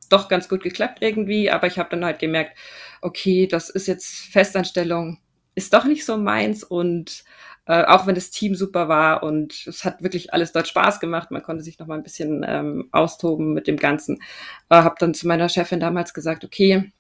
doch 0.10 0.28
ganz 0.28 0.50
gut 0.50 0.64
geklappt 0.64 1.00
irgendwie, 1.02 1.52
aber 1.52 1.68
ich 1.68 1.78
habe 1.78 1.90
dann 1.90 2.06
halt 2.06 2.20
gemerkt, 2.20 2.58
okay, 3.02 3.48
das 3.48 3.70
ist 3.70 3.88
jetzt 3.88 4.08
Festanstellung, 4.32 5.20
ist 5.54 5.74
doch 5.74 5.86
nicht 5.86 6.06
so 6.06 6.18
meins 6.18 6.64
und 6.64 7.24
äh, 7.66 7.84
auch 7.86 8.08
wenn 8.08 8.16
das 8.16 8.30
Team 8.30 8.56
super 8.56 8.88
war 8.88 9.24
und 9.24 9.66
es 9.68 9.86
hat 9.86 10.04
wirklich 10.04 10.34
alles 10.34 10.52
dort 10.52 10.68
Spaß 10.68 11.00
gemacht. 11.00 11.32
Man 11.32 11.44
konnte 11.44 11.64
sich 11.64 11.80
noch 11.80 11.88
mal 11.88 11.96
ein 11.96 12.04
bisschen 12.04 12.46
ähm, 12.48 12.90
austoben 12.92 13.54
mit 13.54 13.68
dem 13.68 13.78
Ganzen. 13.78 14.22
Äh, 14.70 14.76
habe 14.78 14.96
dann 15.00 15.14
zu 15.14 15.28
meiner 15.28 15.50
Chefin 15.50 15.80
damals 15.80 16.14
gesagt, 16.14 16.46
okay, 16.46 16.92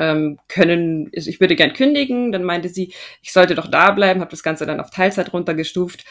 ähm, 0.00 0.38
können, 0.48 1.10
ich 1.12 1.40
würde 1.40 1.56
gern 1.56 1.74
kündigen. 1.74 2.32
Dann 2.32 2.42
meinte 2.42 2.70
sie, 2.70 2.92
ich 3.20 3.32
sollte 3.32 3.54
doch 3.54 3.68
da 3.68 3.90
bleiben, 3.90 4.20
habe 4.20 4.30
das 4.30 4.42
Ganze 4.42 4.64
dann 4.64 4.80
auf 4.80 4.90
Teilzeit 4.90 5.32
runtergestuft 5.32 6.04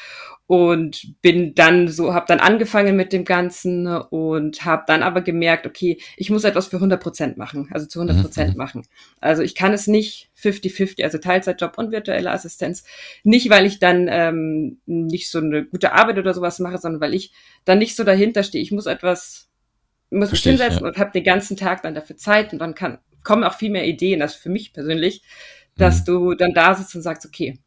und 0.50 1.22
bin 1.22 1.54
dann 1.54 1.90
so, 1.90 2.16
habe 2.16 2.26
dann 2.28 2.40
angefangen 2.40 2.96
mit 2.96 3.14
dem 3.14 3.24
Ganzen 3.24 3.86
und 3.86 4.66
habe 4.66 4.84
dann 4.88 5.04
aber 5.04 5.22
gemerkt, 5.22 5.68
okay, 5.68 6.02
ich 6.18 6.32
muss 6.32 6.44
etwas 6.44 6.68
für 6.68 6.78
100 6.78 7.00
Prozent 7.00 7.38
machen, 7.38 7.70
also 7.72 7.86
zu 7.86 8.00
100 8.00 8.24
Prozent 8.24 8.52
mhm. 8.54 8.58
machen. 8.58 8.88
Also 9.22 9.44
ich 9.44 9.54
kann 9.54 9.74
es 9.74 9.86
nicht 9.86 10.32
50-50, 10.42 11.04
also 11.04 11.20
Teilzeitjob 11.20 11.78
und 11.78 11.92
virtuelle 11.92 12.32
Assistenz, 12.32 12.84
nicht 13.24 13.52
weil 13.52 13.68
ich 13.68 13.78
dann 13.78 14.08
ähm, 14.10 14.80
nicht 14.88 15.30
so 15.30 15.38
eine 15.38 15.66
gute 15.66 15.94
Arbeit 15.94 16.18
oder 16.18 16.34
sowas 16.34 16.58
mache, 16.58 16.80
sondern 16.80 17.02
weil 17.02 17.14
ich 17.14 17.32
dann 17.64 17.78
nicht 17.78 17.96
so 17.96 18.04
dahinter 18.04 18.42
stehe. 18.42 18.64
Ich 18.64 18.72
muss 18.72 18.88
etwas, 18.88 19.50
muss 20.10 20.32
mich 20.32 20.42
hinsetzen 20.42 20.82
ja. 20.82 20.88
und 20.88 20.98
habe 20.98 21.12
den 21.12 21.24
ganzen 21.24 21.58
Tag 21.58 21.84
dann 21.84 21.94
dafür 21.94 22.18
Zeit 22.18 22.54
und 22.54 22.60
dann 22.60 22.74
kann, 22.74 22.98
kommen 23.30 23.44
auch 23.44 23.54
viel 23.54 23.70
mehr 23.70 23.86
Ideen, 23.86 24.20
das 24.20 24.34
für 24.34 24.50
mich 24.50 24.74
persönlich, 24.74 25.22
dass 25.78 26.00
mhm. 26.00 26.06
du 26.06 26.34
dann 26.34 26.56
da 26.56 26.74
sitzt 26.74 26.96
und 26.96 27.04
sagst, 27.04 27.28
okay, 27.28 27.60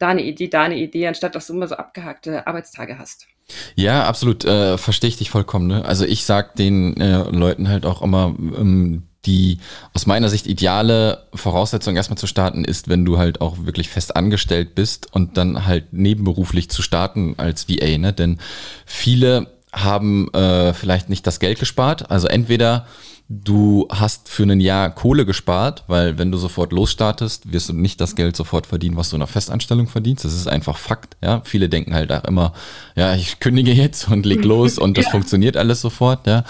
da 0.00 0.08
eine 0.08 0.24
Idee, 0.24 0.48
da 0.48 0.62
eine 0.62 0.76
Idee, 0.76 1.06
anstatt 1.06 1.36
dass 1.36 1.46
du 1.46 1.52
immer 1.52 1.68
so 1.68 1.76
abgehackte 1.76 2.48
Arbeitstage 2.48 2.98
hast. 2.98 3.28
Ja, 3.76 4.06
absolut. 4.06 4.44
Äh, 4.44 4.76
Verstehe 4.76 5.06
ich 5.06 5.16
dich 5.16 5.30
vollkommen. 5.30 5.68
Ne? 5.68 5.84
Also 5.84 6.04
ich 6.04 6.24
sag 6.24 6.56
den 6.56 7.00
äh, 7.00 7.30
Leuten 7.30 7.68
halt 7.68 7.86
auch 7.86 8.02
immer, 8.02 8.34
ähm, 8.36 9.04
die 9.24 9.58
aus 9.92 10.06
meiner 10.06 10.28
Sicht 10.28 10.48
ideale 10.48 11.28
Voraussetzung 11.32 11.94
erstmal 11.94 12.18
zu 12.18 12.26
starten 12.26 12.64
ist, 12.64 12.88
wenn 12.88 13.04
du 13.04 13.16
halt 13.16 13.40
auch 13.40 13.58
wirklich 13.64 13.88
fest 13.88 14.16
angestellt 14.16 14.74
bist 14.74 15.14
und 15.14 15.36
dann 15.36 15.64
halt 15.64 15.92
nebenberuflich 15.92 16.70
zu 16.70 16.82
starten 16.82 17.34
als 17.36 17.68
VA, 17.68 17.98
ne? 17.98 18.12
Denn 18.12 18.40
viele 18.84 19.46
haben 19.74 20.32
äh, 20.32 20.72
vielleicht 20.72 21.08
nicht 21.08 21.26
das 21.26 21.40
Geld 21.40 21.58
gespart. 21.58 22.10
Also 22.10 22.28
entweder 22.28 22.86
du 23.28 23.88
hast 23.90 24.28
für 24.28 24.42
ein 24.42 24.60
Jahr 24.60 24.90
Kohle 24.90 25.24
gespart, 25.24 25.84
weil 25.86 26.18
wenn 26.18 26.30
du 26.30 26.36
sofort 26.38 26.72
losstartest, 26.72 27.52
wirst 27.52 27.70
du 27.70 27.72
nicht 27.72 28.00
das 28.00 28.16
Geld 28.16 28.36
sofort 28.36 28.66
verdienen, 28.66 28.96
was 28.96 29.10
du 29.10 29.16
in 29.16 29.22
einer 29.22 29.26
Festanstellung 29.26 29.88
verdienst. 29.88 30.24
Das 30.24 30.34
ist 30.34 30.46
einfach 30.46 30.76
Fakt. 30.76 31.16
Ja, 31.22 31.40
viele 31.44 31.68
denken 31.68 31.94
halt 31.94 32.12
auch 32.12 32.24
immer, 32.24 32.52
ja, 32.96 33.14
ich 33.14 33.40
kündige 33.40 33.72
jetzt 33.72 34.08
und 34.08 34.26
leg 34.26 34.44
los 34.44 34.78
und 34.78 34.98
das 34.98 35.06
ja. 35.06 35.10
funktioniert 35.10 35.56
alles 35.56 35.80
sofort. 35.80 36.26
Ja, 36.26 36.44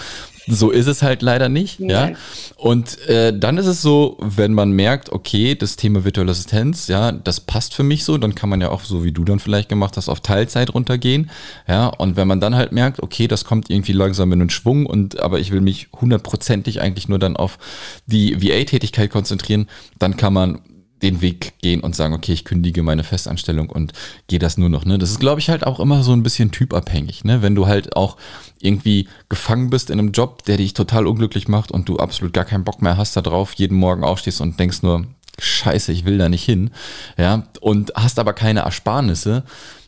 so 0.47 0.71
ist 0.71 0.87
es 0.87 1.01
halt 1.01 1.21
leider 1.21 1.49
nicht. 1.49 1.79
Nee. 1.79 1.91
Ja. 1.91 2.11
Und 2.57 2.99
äh, 3.07 3.37
dann 3.37 3.57
ist 3.57 3.65
es 3.65 3.81
so, 3.81 4.17
wenn 4.19 4.53
man 4.53 4.71
merkt, 4.71 5.11
okay, 5.11 5.55
das 5.55 5.75
Thema 5.75 6.03
virtuelle 6.03 6.31
Assistenz, 6.31 6.87
ja, 6.87 7.11
das 7.11 7.39
passt 7.39 7.73
für 7.73 7.83
mich 7.83 8.03
so, 8.03 8.17
dann 8.17 8.35
kann 8.35 8.49
man 8.49 8.61
ja 8.61 8.69
auch, 8.69 8.81
so 8.81 9.03
wie 9.03 9.11
du 9.11 9.23
dann 9.23 9.39
vielleicht 9.39 9.69
gemacht 9.69 9.97
hast, 9.97 10.09
auf 10.09 10.21
Teilzeit 10.21 10.73
runtergehen. 10.73 11.29
Ja, 11.67 11.87
und 11.87 12.15
wenn 12.15 12.27
man 12.27 12.39
dann 12.39 12.55
halt 12.55 12.71
merkt, 12.71 13.01
okay, 13.01 13.27
das 13.27 13.45
kommt 13.45 13.69
irgendwie 13.69 13.93
langsam 13.93 14.31
in 14.33 14.39
den 14.39 14.49
Schwung 14.49 14.85
und 14.85 15.19
aber 15.19 15.39
ich 15.39 15.51
will 15.51 15.61
mich 15.61 15.87
hundertprozentig 15.99 16.81
eigentlich 16.81 17.07
nur 17.07 17.19
dann 17.19 17.37
auf 17.37 17.57
die 18.05 18.41
VA-Tätigkeit 18.41 19.09
konzentrieren, 19.09 19.67
dann 19.99 20.17
kann 20.17 20.33
man 20.33 20.61
den 21.01 21.21
Weg 21.21 21.53
gehen 21.61 21.81
und 21.81 21.95
sagen, 21.95 22.13
okay, 22.13 22.33
ich 22.33 22.45
kündige 22.45 22.81
meine 22.83 23.03
Festanstellung 23.03 23.69
und 23.69 23.93
gehe 24.27 24.39
das 24.39 24.57
nur 24.57 24.69
noch. 24.69 24.85
Ne? 24.85 24.97
Das 24.97 25.11
ist, 25.11 25.19
glaube 25.19 25.39
ich, 25.39 25.49
halt 25.49 25.65
auch 25.65 25.79
immer 25.79 26.03
so 26.03 26.13
ein 26.13 26.23
bisschen 26.23 26.51
typabhängig. 26.51 27.23
Ne? 27.23 27.41
Wenn 27.41 27.55
du 27.55 27.67
halt 27.67 27.95
auch 27.95 28.17
irgendwie 28.59 29.07
gefangen 29.29 29.69
bist 29.69 29.89
in 29.89 29.99
einem 29.99 30.11
Job, 30.11 30.43
der 30.45 30.57
dich 30.57 30.73
total 30.73 31.05
unglücklich 31.07 31.47
macht 31.47 31.71
und 31.71 31.89
du 31.89 31.97
absolut 31.97 32.33
gar 32.33 32.45
keinen 32.45 32.63
Bock 32.63 32.81
mehr 32.81 32.97
hast 32.97 33.15
darauf, 33.17 33.53
jeden 33.53 33.77
Morgen 33.77 34.03
aufstehst 34.03 34.41
und 34.41 34.59
denkst 34.59 34.83
nur, 34.83 35.05
scheiße, 35.37 35.91
ich 35.91 36.05
will 36.05 36.17
da 36.17 36.29
nicht 36.29 36.45
hin, 36.45 36.71
ja, 37.17 37.43
und 37.59 37.91
hast 37.95 38.19
aber 38.19 38.33
keine 38.33 38.61
Ersparnisse, 38.61 39.43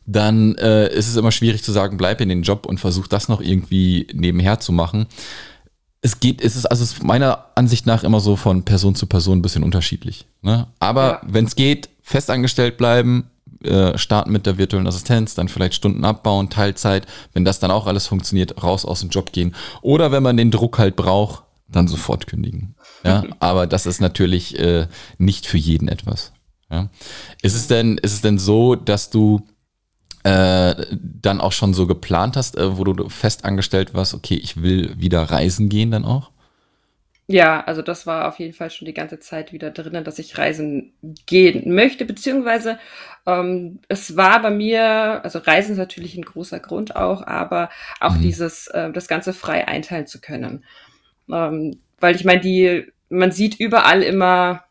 dann 0.05 0.55
äh, 0.55 0.93
ist 0.93 1.07
es 1.07 1.15
immer 1.15 1.31
schwierig 1.31 1.63
zu 1.63 1.71
sagen, 1.71 1.97
bleib 1.97 2.21
in 2.21 2.29
den 2.29 2.43
Job 2.43 2.65
und 2.65 2.79
versuch 2.79 3.07
das 3.07 3.29
noch 3.29 3.41
irgendwie 3.41 4.07
nebenher 4.13 4.59
zu 4.59 4.71
machen 4.71 5.07
es 6.01 6.19
geht, 6.19 6.41
es 6.41 6.55
ist 6.55 6.65
also 6.65 6.85
meiner 7.03 7.45
Ansicht 7.55 7.85
nach 7.85 8.03
immer 8.03 8.19
so 8.19 8.35
von 8.35 8.63
Person 8.63 8.95
zu 8.95 9.07
Person 9.07 9.39
ein 9.39 9.41
bisschen 9.41 9.63
unterschiedlich. 9.63 10.27
Ne? 10.41 10.67
Aber 10.79 11.07
ja. 11.07 11.21
wenn 11.27 11.45
es 11.45 11.55
geht, 11.55 11.89
festangestellt 12.01 12.77
bleiben, 12.77 13.29
äh, 13.63 13.97
starten 13.97 14.31
mit 14.31 14.45
der 14.45 14.57
virtuellen 14.57 14.87
Assistenz, 14.87 15.33
dann 15.33 15.49
vielleicht 15.49 15.73
Stunden 15.73 16.05
abbauen, 16.05 16.49
Teilzeit, 16.49 17.07
wenn 17.33 17.43
das 17.43 17.59
dann 17.59 17.71
auch 17.71 17.87
alles 17.87 18.05
funktioniert, 18.07 18.63
raus 18.63 18.85
aus 18.85 18.99
dem 18.99 19.09
Job 19.09 19.31
gehen. 19.31 19.55
Oder 19.81 20.11
wenn 20.11 20.23
man 20.23 20.37
den 20.37 20.51
Druck 20.51 20.77
halt 20.77 20.95
braucht, 20.95 21.43
dann 21.67 21.87
sofort 21.87 22.27
kündigen. 22.27 22.75
Ja, 23.03 23.23
aber 23.39 23.67
das 23.67 23.85
ist 23.85 23.99
natürlich 23.99 24.59
äh, 24.59 24.87
nicht 25.17 25.47
für 25.47 25.57
jeden 25.57 25.87
etwas. 25.87 26.31
Ja? 26.69 26.89
Ist 27.41 27.55
es 27.55 27.67
denn, 27.67 27.97
ist 27.97 28.13
es 28.13 28.21
denn 28.21 28.37
so, 28.37 28.75
dass 28.75 29.09
du 29.09 29.41
äh, 30.27 30.85
dann 31.21 31.39
auch 31.39 31.53
schon 31.53 31.73
so 31.73 31.87
geplant 31.87 32.35
hast, 32.35 32.57
äh, 32.57 32.77
wo 32.77 32.83
du 32.83 33.07
fest 33.07 33.45
angestellt 33.45 33.93
warst, 33.93 34.13
okay, 34.13 34.35
ich 34.35 34.61
will 34.61 34.93
wieder 34.99 35.21
reisen 35.23 35.69
gehen 35.69 35.91
dann 35.91 36.03
auch? 36.03 36.31
Ja, 37.29 37.61
also 37.61 37.81
das 37.81 38.05
war 38.07 38.27
auf 38.27 38.39
jeden 38.39 38.53
Fall 38.53 38.69
schon 38.69 38.85
die 38.85 38.93
ganze 38.93 39.19
Zeit 39.19 39.53
wieder 39.53 39.71
drinnen, 39.71 40.03
dass 40.03 40.19
ich 40.19 40.37
reisen 40.37 40.93
gehen 41.25 41.73
möchte, 41.73 42.05
beziehungsweise 42.05 42.77
ähm, 43.25 43.79
es 43.87 44.17
war 44.17 44.41
bei 44.41 44.49
mir, 44.49 45.23
also 45.23 45.39
Reisen 45.39 45.73
ist 45.73 45.77
natürlich 45.77 46.15
ein 46.15 46.25
großer 46.25 46.59
Grund 46.59 46.95
auch, 46.95 47.25
aber 47.25 47.69
auch 47.99 48.15
mhm. 48.15 48.21
dieses, 48.21 48.67
äh, 48.67 48.91
das 48.91 49.07
Ganze 49.07 49.33
frei 49.33 49.67
einteilen 49.67 50.07
zu 50.07 50.19
können. 50.19 50.63
Ähm, 51.31 51.79
weil 51.99 52.15
ich 52.15 52.25
meine, 52.25 52.41
die, 52.41 52.85
man 53.09 53.31
sieht 53.31 53.59
überall 53.59 54.03
immer 54.03 54.63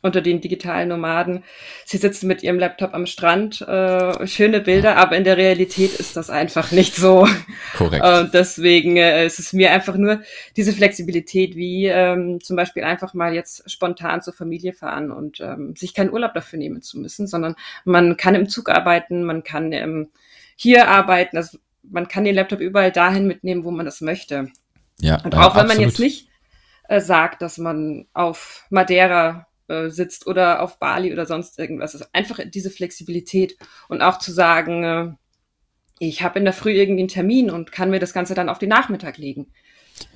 unter 0.00 0.20
den 0.20 0.40
digitalen 0.40 0.90
Nomaden. 0.90 1.42
Sie 1.84 1.96
sitzen 1.96 2.28
mit 2.28 2.44
ihrem 2.44 2.58
Laptop 2.58 2.94
am 2.94 3.06
Strand, 3.06 3.60
äh, 3.62 4.26
schöne 4.28 4.60
Bilder, 4.60 4.96
aber 4.96 5.16
in 5.16 5.24
der 5.24 5.36
Realität 5.36 5.98
ist 5.98 6.16
das 6.16 6.30
einfach 6.30 6.70
nicht 6.70 6.94
so. 6.94 7.26
Korrekt. 7.76 8.04
Und 8.04 8.32
deswegen 8.32 8.96
äh, 8.96 9.26
ist 9.26 9.40
es 9.40 9.52
mir 9.52 9.72
einfach 9.72 9.96
nur 9.96 10.22
diese 10.56 10.72
Flexibilität, 10.72 11.56
wie 11.56 11.86
ähm, 11.86 12.40
zum 12.40 12.54
Beispiel 12.54 12.84
einfach 12.84 13.12
mal 13.12 13.34
jetzt 13.34 13.68
spontan 13.68 14.22
zur 14.22 14.34
Familie 14.34 14.72
fahren 14.72 15.10
und 15.10 15.40
ähm, 15.40 15.74
sich 15.74 15.94
keinen 15.94 16.12
Urlaub 16.12 16.32
dafür 16.32 16.60
nehmen 16.60 16.80
zu 16.80 17.00
müssen, 17.00 17.26
sondern 17.26 17.56
man 17.84 18.16
kann 18.16 18.36
im 18.36 18.48
Zug 18.48 18.68
arbeiten, 18.68 19.24
man 19.24 19.42
kann 19.42 19.72
ähm, 19.72 20.10
hier 20.54 20.88
arbeiten, 20.88 21.36
also 21.36 21.58
man 21.82 22.06
kann 22.06 22.22
den 22.22 22.36
Laptop 22.36 22.60
überall 22.60 22.92
dahin 22.92 23.26
mitnehmen, 23.26 23.64
wo 23.64 23.72
man 23.72 23.84
das 23.84 24.00
möchte. 24.00 24.48
Ja. 25.00 25.20
Und 25.24 25.34
auch 25.34 25.56
ja, 25.56 25.60
wenn 25.60 25.68
man 25.68 25.80
jetzt 25.80 25.98
nicht 25.98 26.28
äh, 26.88 27.00
sagt, 27.00 27.42
dass 27.42 27.58
man 27.58 28.06
auf 28.12 28.64
Madeira 28.70 29.47
äh, 29.68 29.88
sitzt 29.88 30.26
oder 30.26 30.62
auf 30.62 30.78
Bali 30.78 31.12
oder 31.12 31.26
sonst 31.26 31.58
irgendwas. 31.58 31.94
Also 31.94 32.06
einfach 32.12 32.40
diese 32.46 32.70
Flexibilität 32.70 33.56
und 33.88 34.02
auch 34.02 34.18
zu 34.18 34.32
sagen, 34.32 34.84
äh, 34.84 35.12
ich 35.98 36.22
habe 36.22 36.38
in 36.38 36.44
der 36.44 36.54
Früh 36.54 36.72
irgendwie 36.72 37.02
einen 37.02 37.08
Termin 37.08 37.50
und 37.50 37.72
kann 37.72 37.90
mir 37.90 37.98
das 37.98 38.12
Ganze 38.12 38.34
dann 38.34 38.48
auf 38.48 38.58
den 38.58 38.68
Nachmittag 38.68 39.18
legen. 39.18 39.48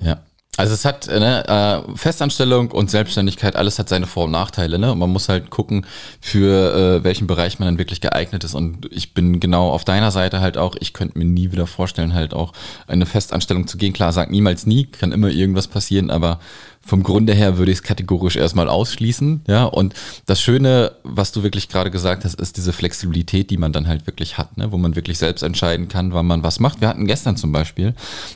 Ja. 0.01 0.23
Also 0.59 0.75
es 0.75 0.85
hat 0.85 1.07
ne, 1.07 1.49
äh, 1.49 1.97
Festanstellung 1.97 2.73
und 2.73 2.91
Selbstständigkeit, 2.91 3.57
alles 3.57 3.79
hat 3.79 3.89
seine 3.89 4.07
Vor- 4.07 4.27
und 4.27 4.33
Nachteile. 4.33 4.79
Ne? 4.79 4.93
Und 4.93 4.99
man 4.99 5.09
muss 5.09 5.31
halt 5.31 5.49
gucken, 5.49 5.87
für 6.21 6.75
äh, 7.01 7.05
welchen 7.05 7.27
Bereich 7.27 7.59
man 7.59 7.69
dann 7.69 7.79
wirklich 7.79 8.03
geeignet 8.03 8.45
ist. 8.45 8.55
Und 8.55 8.87
ich 8.93 9.15
bin 9.15 9.41
genau 9.41 9.71
auf 9.71 9.85
deiner 9.85 10.11
Seite 10.11 10.43
halt 10.43 10.59
auch, 10.59 10.77
ich 10.79 10.93
könnte 10.93 11.19
mir 11.19 11.25
nie 11.25 11.53
wieder 11.53 11.67
vorstellen, 11.67 12.13
halt 12.13 12.35
auch 12.35 12.53
eine 12.87 13.07
Festanstellung 13.07 13.67
zu 13.67 13.79
gehen. 13.79 13.95
Klar, 13.95 14.13
sagt 14.13 14.31
niemals 14.31 14.67
nie, 14.67 14.85
kann 14.85 15.11
immer 15.11 15.31
irgendwas 15.31 15.69
passieren, 15.69 16.11
aber 16.11 16.39
vom 16.85 17.03
Grunde 17.03 17.33
her 17.33 17.59
würde 17.59 17.71
ich 17.71 17.79
es 17.79 17.83
kategorisch 17.83 18.37
erstmal 18.37 18.69
ausschließen. 18.69 19.43
Ja, 19.47 19.65
und 19.65 19.95
das 20.27 20.41
Schöne, 20.41 20.93
was 21.05 21.33
du 21.33 21.43
wirklich 21.43 21.69
gerade 21.69 21.91
gesagt 21.91 22.25
hast, 22.25 22.35
ist 22.41 22.57
diese 22.57 22.73
Flexibilität, 22.73 23.51
die 23.51 23.57
man 23.57 23.73
dann 23.73 23.87
halt 23.87 24.07
wirklich 24.07 24.37
hat, 24.37 24.57
ne? 24.57 24.73
wo 24.73 24.79
man 24.79 24.97
wirklich 24.97 25.19
selbst 25.19 25.43
entscheiden 25.43 25.89
kann, 25.89 26.12
wann 26.12 26.27
man 26.27 26.43
was 26.43 26.61
macht. 26.61 26.81
Wir 26.81 26.89
hatten 26.89 27.07
gestern 27.07 27.37
zum 27.37 27.53
Beispiel 27.53 27.95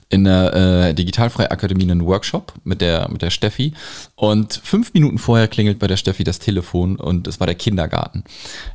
in 0.08 0.24
der 0.24 0.54
äh, 0.54 0.94
Digitalfreie 0.94 1.50
Akademie 1.50 1.84
einen 1.84 2.06
Workshop 2.06 2.54
mit 2.64 2.80
der, 2.80 3.08
mit 3.10 3.22
der 3.22 3.30
Steffi 3.30 3.72
und 4.14 4.60
fünf 4.62 4.94
Minuten 4.94 5.18
vorher 5.18 5.48
klingelt 5.48 5.78
bei 5.78 5.86
der 5.86 5.96
Steffi 5.96 6.24
das 6.24 6.38
Telefon 6.38 6.96
und 6.96 7.26
es 7.26 7.40
war 7.40 7.46
der 7.46 7.56
Kindergarten. 7.56 8.24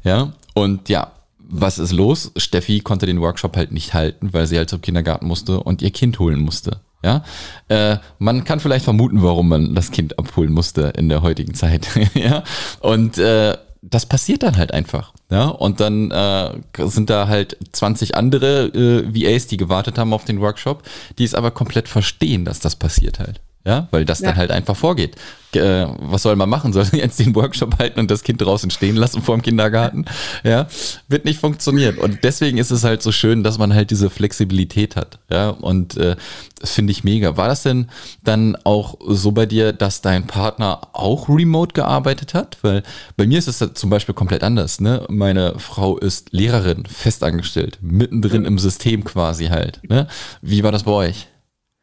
Ja, 0.03 0.33
und 0.53 0.89
ja, 0.89 1.11
was 1.37 1.79
ist 1.79 1.91
los? 1.91 2.31
Steffi 2.37 2.79
konnte 2.79 3.05
den 3.05 3.21
Workshop 3.21 3.55
halt 3.57 3.71
nicht 3.71 3.93
halten, 3.93 4.33
weil 4.33 4.47
sie 4.47 4.57
halt 4.57 4.69
zum 4.69 4.81
Kindergarten 4.81 5.27
musste 5.27 5.59
und 5.61 5.81
ihr 5.81 5.91
Kind 5.91 6.19
holen 6.19 6.39
musste. 6.39 6.79
Ja, 7.03 7.23
äh, 7.67 7.97
man 8.19 8.43
kann 8.43 8.59
vielleicht 8.59 8.85
vermuten, 8.85 9.23
warum 9.23 9.49
man 9.49 9.73
das 9.73 9.91
Kind 9.91 10.19
abholen 10.19 10.51
musste 10.51 10.93
in 10.95 11.09
der 11.09 11.21
heutigen 11.21 11.55
Zeit. 11.55 11.87
ja, 12.13 12.43
und 12.79 13.17
äh, 13.17 13.57
das 13.81 14.05
passiert 14.05 14.43
dann 14.43 14.57
halt 14.57 14.73
einfach. 14.73 15.13
Ja, 15.31 15.47
und 15.47 15.79
dann 15.79 16.11
äh, 16.11 16.51
sind 16.77 17.09
da 17.09 17.27
halt 17.27 17.57
20 17.71 18.15
andere 18.15 18.67
äh, 18.67 19.05
VAs, 19.15 19.47
die 19.47 19.57
gewartet 19.57 19.97
haben 19.97 20.13
auf 20.13 20.25
den 20.25 20.41
Workshop, 20.41 20.83
die 21.17 21.23
es 21.23 21.33
aber 21.33 21.51
komplett 21.51 21.87
verstehen, 21.87 22.45
dass 22.45 22.59
das 22.59 22.75
passiert 22.75 23.19
halt. 23.19 23.41
Ja, 23.63 23.87
weil 23.91 24.05
das 24.05 24.19
ja. 24.19 24.29
dann 24.29 24.37
halt 24.37 24.51
einfach 24.51 24.75
vorgeht. 24.75 25.15
Äh, 25.53 25.85
was 25.99 26.23
soll 26.23 26.35
man 26.35 26.49
machen? 26.49 26.73
Soll 26.73 26.85
jetzt 26.93 27.19
den 27.19 27.35
Workshop 27.35 27.77
halten 27.77 27.99
und 27.99 28.09
das 28.09 28.23
Kind 28.23 28.41
draußen 28.41 28.71
stehen 28.71 28.95
lassen 28.95 29.21
vor 29.21 29.37
dem 29.37 29.41
Kindergarten? 29.41 30.05
Ja, 30.43 30.67
wird 31.07 31.25
nicht 31.25 31.39
funktionieren. 31.39 31.97
Und 31.97 32.23
deswegen 32.23 32.57
ist 32.57 32.71
es 32.71 32.83
halt 32.83 33.01
so 33.03 33.11
schön, 33.11 33.43
dass 33.43 33.57
man 33.57 33.73
halt 33.73 33.91
diese 33.91 34.09
Flexibilität 34.09 34.95
hat. 34.95 35.19
Ja, 35.29 35.49
und 35.49 35.97
äh, 35.97 36.15
das 36.59 36.71
finde 36.71 36.91
ich 36.91 37.03
mega. 37.03 37.37
War 37.37 37.47
das 37.47 37.63
denn 37.63 37.89
dann 38.23 38.57
auch 38.63 38.97
so 39.07 39.31
bei 39.31 39.45
dir, 39.45 39.73
dass 39.73 40.01
dein 40.01 40.25
Partner 40.25 40.81
auch 40.93 41.29
remote 41.29 41.73
gearbeitet 41.73 42.33
hat? 42.33 42.57
Weil 42.61 42.83
bei 43.17 43.27
mir 43.27 43.37
ist 43.37 43.47
es 43.47 43.73
zum 43.73 43.89
Beispiel 43.89 44.15
komplett 44.15 44.43
anders. 44.43 44.79
Ne? 44.79 45.05
Meine 45.09 45.59
Frau 45.59 45.97
ist 45.97 46.33
Lehrerin, 46.33 46.85
festangestellt, 46.85 47.77
mittendrin 47.81 48.45
im 48.45 48.57
System 48.57 49.03
quasi 49.03 49.47
halt. 49.47 49.79
Ne? 49.87 50.07
Wie 50.41 50.63
war 50.63 50.71
das 50.71 50.83
bei 50.83 50.91
euch? 50.91 51.27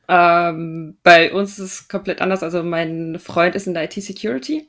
Ähm, 0.09 0.97
bei 1.03 1.33
uns 1.33 1.59
ist 1.59 1.65
es 1.65 1.88
komplett 1.88 2.23
anders. 2.23 2.43
Also 2.43 2.62
mein 2.62 3.19
Freund 3.19 3.55
ist 3.55 3.67
in 3.67 3.75
der 3.75 3.85
IT-Security. 3.85 4.69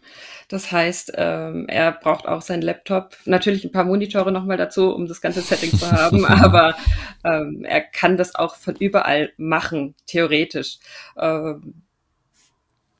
Das 0.49 0.71
heißt, 0.71 1.13
ähm, 1.15 1.67
er 1.69 1.93
braucht 1.93 2.27
auch 2.27 2.41
seinen 2.41 2.61
Laptop. 2.61 3.15
Natürlich 3.25 3.63
ein 3.63 3.71
paar 3.71 3.85
Monitore 3.85 4.31
nochmal 4.31 4.57
dazu, 4.57 4.93
um 4.93 5.07
das 5.07 5.21
ganze 5.21 5.41
Setting 5.41 5.77
zu 5.77 5.89
haben. 5.91 6.25
aber 6.25 6.75
ähm, 7.23 7.63
er 7.63 7.81
kann 7.81 8.17
das 8.17 8.35
auch 8.35 8.55
von 8.55 8.75
überall 8.75 9.31
machen, 9.37 9.95
theoretisch. 10.07 10.79
Ähm, 11.17 11.83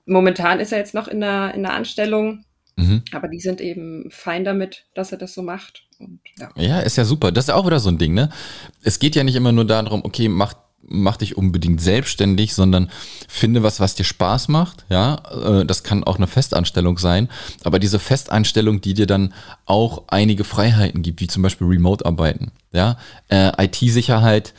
momentan 0.06 0.60
ist 0.60 0.72
er 0.72 0.78
jetzt 0.78 0.94
noch 0.94 1.08
in 1.08 1.20
der, 1.20 1.54
in 1.54 1.64
der 1.64 1.74
Anstellung. 1.74 2.46
Mhm. 2.78 3.04
Aber 3.12 3.28
die 3.28 3.42
sind 3.42 3.60
eben 3.60 4.10
fein 4.10 4.46
damit, 4.46 4.86
dass 4.94 5.12
er 5.12 5.18
das 5.18 5.34
so 5.34 5.42
macht. 5.42 5.88
Und, 6.00 6.22
ja. 6.38 6.50
ja, 6.56 6.80
ist 6.80 6.96
ja 6.96 7.04
super. 7.04 7.34
Das 7.34 7.46
ist 7.46 7.50
ja 7.50 7.56
auch 7.56 7.66
wieder 7.66 7.80
so 7.80 7.90
ein 7.90 7.98
Ding, 7.98 8.14
ne? 8.14 8.30
Es 8.82 9.00
geht 9.00 9.18
ja 9.18 9.26
nicht 9.26 9.36
immer 9.36 9.52
nur 9.52 9.66
darum, 9.66 10.06
okay, 10.06 10.30
macht 10.30 10.56
mach 10.90 11.18
dich 11.18 11.38
unbedingt 11.38 11.82
selbstständig, 11.82 12.54
sondern 12.54 12.90
finde 13.28 13.64
was, 13.64 13.80
was 13.80 13.96
dir 13.96 14.04
Spaß 14.04 14.48
macht. 14.48 14.86
Ja, 14.90 15.22
äh, 15.60 15.66
das 15.66 15.84
kann 15.84 16.04
auch 16.04 16.18
eine 16.18 16.28
Festanstellung 16.28 16.98
sein, 16.98 17.30
aber 17.64 17.80
diese 17.80 18.00
Festanstellung, 18.00 18.82
die 18.82 18.94
dir 18.94 19.08
dann 19.08 19.34
auch 19.66 20.04
einige 20.08 20.44
Freiheiten 20.44 21.02
gibt, 21.02 21.22
wie 21.22 21.28
zum 21.28 21.44
Beispiel 21.44 21.68
Remote-Arbeiten. 21.68 22.52
Ja, 22.72 22.98
äh, 23.30 23.66
IT-Sicherheit 23.66 24.54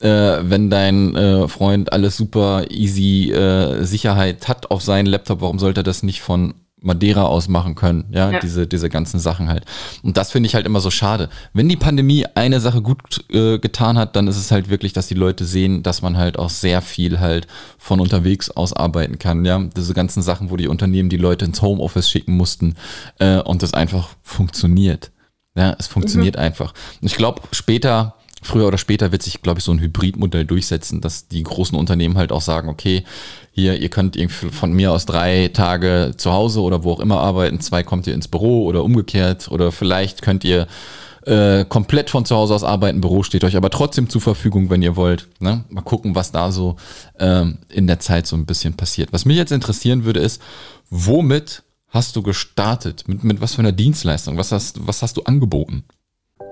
äh, 0.00 0.40
wenn 0.42 0.68
dein 0.68 1.14
äh, 1.14 1.46
Freund 1.46 1.92
alles 1.92 2.16
super 2.16 2.64
easy 2.70 3.30
äh, 3.30 3.84
Sicherheit 3.84 4.48
hat 4.48 4.70
auf 4.70 4.82
seinen 4.82 5.06
Laptop, 5.06 5.40
warum 5.40 5.60
sollte 5.60 5.80
er 5.80 5.84
das 5.84 6.02
nicht 6.02 6.22
von 6.22 6.54
Madeira 6.82 7.24
aus 7.24 7.48
machen 7.48 7.74
können, 7.74 8.04
ja, 8.10 8.30
ja, 8.30 8.40
diese, 8.40 8.66
diese 8.66 8.88
ganzen 8.88 9.20
Sachen 9.20 9.48
halt. 9.48 9.64
Und 10.02 10.16
das 10.16 10.32
finde 10.32 10.46
ich 10.46 10.54
halt 10.54 10.66
immer 10.66 10.80
so 10.80 10.90
schade. 10.90 11.28
Wenn 11.52 11.68
die 11.68 11.76
Pandemie 11.76 12.26
eine 12.34 12.60
Sache 12.60 12.82
gut 12.82 13.24
äh, 13.30 13.58
getan 13.58 13.98
hat, 13.98 14.16
dann 14.16 14.28
ist 14.28 14.36
es 14.36 14.50
halt 14.50 14.68
wirklich, 14.68 14.92
dass 14.92 15.06
die 15.06 15.14
Leute 15.14 15.44
sehen, 15.44 15.82
dass 15.82 16.02
man 16.02 16.16
halt 16.16 16.38
auch 16.38 16.50
sehr 16.50 16.82
viel 16.82 17.20
halt 17.20 17.46
von 17.78 18.00
unterwegs 18.00 18.50
aus 18.50 18.72
arbeiten 18.72 19.18
kann, 19.18 19.44
ja. 19.44 19.58
Diese 19.76 19.94
ganzen 19.94 20.22
Sachen, 20.22 20.50
wo 20.50 20.56
die 20.56 20.68
Unternehmen 20.68 21.08
die 21.08 21.16
Leute 21.16 21.44
ins 21.44 21.62
Homeoffice 21.62 22.10
schicken 22.10 22.36
mussten 22.36 22.74
äh, 23.18 23.38
und 23.38 23.62
das 23.62 23.74
einfach 23.74 24.10
funktioniert. 24.22 25.10
Ja, 25.54 25.76
es 25.78 25.86
funktioniert 25.86 26.36
mhm. 26.36 26.42
einfach. 26.42 26.72
Und 27.00 27.06
ich 27.06 27.16
glaube, 27.16 27.42
später 27.52 28.14
früher 28.42 28.66
oder 28.66 28.78
später 28.78 29.12
wird 29.12 29.22
sich, 29.22 29.40
glaube 29.40 29.58
ich, 29.58 29.64
so 29.64 29.72
ein 29.72 29.80
Hybridmodell 29.80 30.44
durchsetzen, 30.44 31.00
dass 31.00 31.28
die 31.28 31.42
großen 31.42 31.78
Unternehmen 31.78 32.18
halt 32.18 32.32
auch 32.32 32.40
sagen, 32.40 32.68
okay, 32.68 33.04
hier, 33.52 33.80
ihr 33.80 33.88
könnt 33.88 34.18
von 34.30 34.72
mir 34.72 34.92
aus 34.92 35.06
drei 35.06 35.50
Tage 35.52 36.12
zu 36.16 36.32
Hause 36.32 36.60
oder 36.60 36.84
wo 36.84 36.92
auch 36.92 37.00
immer 37.00 37.20
arbeiten, 37.20 37.60
zwei 37.60 37.82
kommt 37.82 38.06
ihr 38.06 38.14
ins 38.14 38.28
Büro 38.28 38.66
oder 38.66 38.82
umgekehrt 38.82 39.50
oder 39.50 39.72
vielleicht 39.72 40.22
könnt 40.22 40.44
ihr 40.44 40.66
äh, 41.26 41.64
komplett 41.64 42.10
von 42.10 42.24
zu 42.24 42.34
Hause 42.34 42.54
aus 42.54 42.64
arbeiten, 42.64 43.00
Büro 43.00 43.22
steht 43.22 43.44
euch 43.44 43.56
aber 43.56 43.70
trotzdem 43.70 44.08
zur 44.08 44.20
Verfügung, 44.20 44.70
wenn 44.70 44.82
ihr 44.82 44.96
wollt. 44.96 45.28
Ne? 45.40 45.64
Mal 45.68 45.82
gucken, 45.82 46.14
was 46.14 46.32
da 46.32 46.50
so 46.50 46.76
ähm, 47.18 47.58
in 47.68 47.86
der 47.86 48.00
Zeit 48.00 48.26
so 48.26 48.34
ein 48.34 48.46
bisschen 48.46 48.74
passiert. 48.74 49.12
Was 49.12 49.24
mich 49.24 49.36
jetzt 49.36 49.52
interessieren 49.52 50.04
würde, 50.04 50.20
ist, 50.20 50.42
womit 50.90 51.62
hast 51.88 52.16
du 52.16 52.22
gestartet? 52.22 53.04
Mit, 53.06 53.22
mit 53.22 53.40
was 53.40 53.54
für 53.54 53.60
einer 53.60 53.72
Dienstleistung? 53.72 54.36
Was 54.36 54.50
hast, 54.50 54.84
was 54.86 55.02
hast 55.02 55.16
du 55.16 55.22
angeboten? 55.22 55.84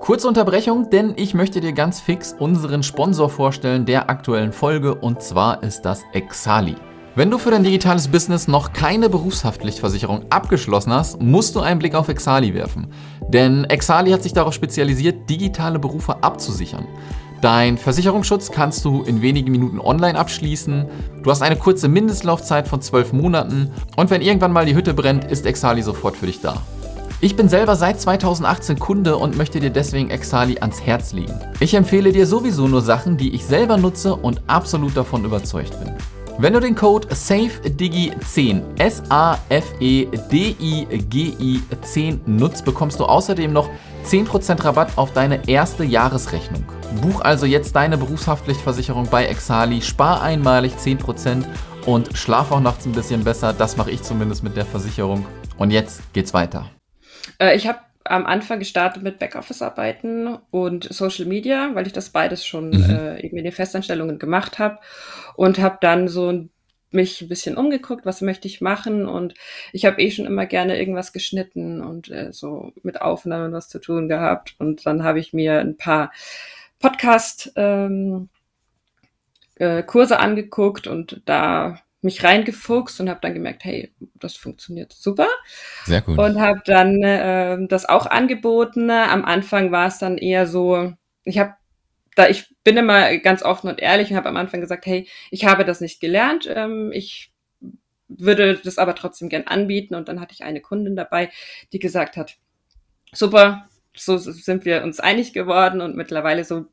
Kurze 0.00 0.26
Unterbrechung, 0.28 0.88
denn 0.88 1.12
ich 1.16 1.35
möchte 1.35 1.61
dir 1.61 1.75
ganz 1.75 2.00
fix 2.00 2.35
unseren 2.37 2.83
Sponsor 2.83 3.28
vorstellen 3.28 3.85
der 3.85 4.09
aktuellen 4.09 4.50
Folge 4.50 4.95
und 4.95 5.23
zwar 5.23 5.62
ist 5.62 5.83
das 5.83 6.02
Exali. 6.14 6.75
Wenn 7.14 7.30
du 7.30 7.37
für 7.37 7.50
dein 7.50 7.64
digitales 7.64 8.09
Business 8.09 8.49
noch 8.49 8.73
keine 8.73 9.11
Berufshaftpflichtversicherung 9.11 10.25
abgeschlossen 10.30 10.95
hast, 10.95 11.21
musst 11.21 11.54
du 11.54 11.61
einen 11.61 11.78
Blick 11.78 11.95
auf 11.95 12.09
Exali 12.09 12.54
werfen. 12.54 12.87
Denn 13.28 13.64
Exali 13.64 14.11
hat 14.11 14.23
sich 14.23 14.33
darauf 14.33 14.54
spezialisiert, 14.54 15.28
digitale 15.28 15.78
Berufe 15.78 16.23
abzusichern. 16.23 16.88
Dein 17.42 17.76
Versicherungsschutz 17.76 18.50
kannst 18.50 18.87
du 18.87 19.02
in 19.02 19.21
wenigen 19.21 19.52
Minuten 19.52 19.80
online 19.80 20.19
abschließen. 20.19 20.87
Du 21.23 21.30
hast 21.30 21.42
eine 21.42 21.57
kurze 21.57 21.88
Mindestlaufzeit 21.88 22.69
von 22.69 22.80
12 22.80 23.12
Monaten 23.12 23.71
und 23.97 24.09
wenn 24.09 24.23
irgendwann 24.23 24.52
mal 24.52 24.64
die 24.64 24.75
Hütte 24.75 24.95
brennt, 24.95 25.30
ist 25.30 25.45
Exali 25.45 25.83
sofort 25.83 26.16
für 26.16 26.26
dich 26.26 26.40
da. 26.40 26.62
Ich 27.23 27.37
bin 27.37 27.50
selber 27.50 27.77
seit 27.77 28.00
2018 28.00 28.79
Kunde 28.79 29.19
und 29.19 29.37
möchte 29.37 29.61
dir 29.61 29.69
deswegen 29.69 30.09
Exali 30.09 30.57
ans 30.61 30.81
Herz 30.81 31.12
legen. 31.12 31.39
Ich 31.61 31.75
empfehle 31.75 32.12
dir 32.12 32.27
sowieso 32.27 32.67
nur 32.67 32.81
Sachen, 32.81 33.19
die 33.19 33.35
ich 33.35 33.45
selber 33.45 33.77
nutze 33.77 34.17
und 34.17 34.41
absolut 34.47 34.97
davon 34.97 35.27
überzeugt 35.27 35.79
bin. 35.85 35.93
Wenn 36.39 36.55
du 36.55 36.61
den 36.61 36.75
Code 36.75 37.09
SAFEDIGI10 37.09 38.62
S-A-F-E-D-I-G-I 38.79 39.43
10 41.83 42.21
nutzt, 42.25 42.65
bekommst 42.65 42.99
du 42.99 43.05
außerdem 43.05 43.53
noch 43.53 43.69
10% 44.07 44.65
Rabatt 44.65 44.97
auf 44.97 45.12
deine 45.12 45.47
erste 45.47 45.85
Jahresrechnung. 45.85 46.65
Buch 47.03 47.21
also 47.21 47.45
jetzt 47.45 47.77
deine 47.77 47.99
Berufshaftpflichtversicherung 47.99 49.09
bei 49.11 49.27
Exali, 49.27 49.83
spar 49.83 50.23
einmalig 50.23 50.73
10% 50.83 51.45
und 51.85 52.17
schlaf 52.17 52.50
auch 52.50 52.61
nachts 52.61 52.87
ein 52.87 52.93
bisschen 52.93 53.25
besser. 53.25 53.53
Das 53.53 53.77
mache 53.77 53.91
ich 53.91 54.03
zumindest 54.03 54.43
mit 54.43 54.57
der 54.57 54.65
Versicherung. 54.65 55.27
Und 55.59 55.71
jetzt 55.71 56.00
geht's 56.15 56.33
weiter. 56.33 56.71
Äh, 57.40 57.56
ich 57.56 57.66
habe 57.66 57.80
am 58.04 58.26
Anfang 58.26 58.59
gestartet 58.59 59.02
mit 59.02 59.18
Backoffice-Arbeiten 59.18 60.38
und 60.50 60.85
Social 60.92 61.26
Media, 61.26 61.75
weil 61.75 61.87
ich 61.87 61.92
das 61.92 62.11
beides 62.11 62.47
schon 62.47 62.70
mhm. 62.70 62.90
äh, 62.90 63.20
eben 63.20 63.37
in 63.37 63.44
den 63.44 63.52
Festanstellungen 63.52 64.18
gemacht 64.18 64.59
habe 64.59 64.78
und 65.37 65.59
habe 65.59 65.78
dann 65.80 66.09
so 66.09 66.49
mich 66.92 67.20
ein 67.20 67.28
bisschen 67.28 67.56
umgeguckt, 67.56 68.04
was 68.04 68.20
möchte 68.20 68.49
ich 68.49 68.61
machen 68.61 69.06
und 69.06 69.35
ich 69.73 69.85
habe 69.85 70.00
eh 70.00 70.11
schon 70.11 70.26
immer 70.26 70.47
gerne 70.47 70.78
irgendwas 70.78 71.12
geschnitten 71.12 71.82
und 71.82 72.11
äh, 72.11 72.32
so 72.32 72.73
mit 72.82 73.00
Aufnahmen 73.00 73.52
was 73.52 73.68
zu 73.68 73.78
tun 73.78 74.09
gehabt 74.09 74.56
und 74.59 74.85
dann 74.87 75.04
habe 75.04 75.20
ich 75.20 75.32
mir 75.32 75.61
ein 75.61 75.76
paar 75.76 76.11
Podcast 76.80 77.52
ähm, 77.54 78.28
äh, 79.56 79.85
Kurse 79.85 80.18
angeguckt 80.18 80.88
und 80.88 81.22
da 81.26 81.81
mich 82.03 82.25
reingefuchst 82.25 83.01
und 83.01 83.11
habe 83.11 83.21
dann 83.21 83.35
gemerkt, 83.35 83.65
hey, 83.65 83.93
das 84.15 84.37
funktioniert 84.37 84.93
super. 84.93 85.29
Sehr 85.85 86.01
gut. 86.01 86.19
Und 86.19 86.41
habe 86.41 86.61
dann 86.65 87.03
äh, 87.03 87.59
das 87.69 87.87
auch 87.87 88.07
angeboten. 88.07 88.91
Am 88.91 89.25
Anfang 89.25 89.71
war 89.71 89.89
es 89.89 89.99
dann 89.99 90.17
eher 90.17 90.47
so, 90.47 90.93
ich 91.25 91.39
habe 91.39 91.55
da 92.17 92.29
ich 92.29 92.55
bin 92.65 92.77
immer 92.77 93.17
ganz 93.19 93.43
offen 93.43 93.69
und 93.69 93.81
ehrlich 93.81 94.11
und 94.11 94.17
habe 94.17 94.29
am 94.29 94.37
Anfang 94.37 94.61
gesagt, 94.61 94.85
hey, 94.87 95.09
ich 95.31 95.45
habe 95.45 95.65
das 95.65 95.81
nicht 95.81 96.01
gelernt, 96.01 96.49
ähm, 96.53 96.91
ich 96.93 97.33
würde 98.09 98.57
das 98.57 98.79
aber 98.79 98.95
trotzdem 98.95 99.29
gern 99.29 99.47
anbieten. 99.47 99.95
Und 99.95 100.09
dann 100.09 100.21
hatte 100.21 100.35
ich 100.35 100.43
eine 100.43 100.61
Kundin 100.61 100.97
dabei, 100.97 101.31
die 101.73 101.79
gesagt 101.79 102.17
hat, 102.17 102.37
super, 103.13 103.69
so 103.97 104.17
sind 104.19 104.65
wir 104.65 104.83
uns 104.83 105.01
einig 105.01 105.33
geworden 105.33 105.81
und 105.81 105.97
mittlerweile 105.97 106.45
so 106.45 106.67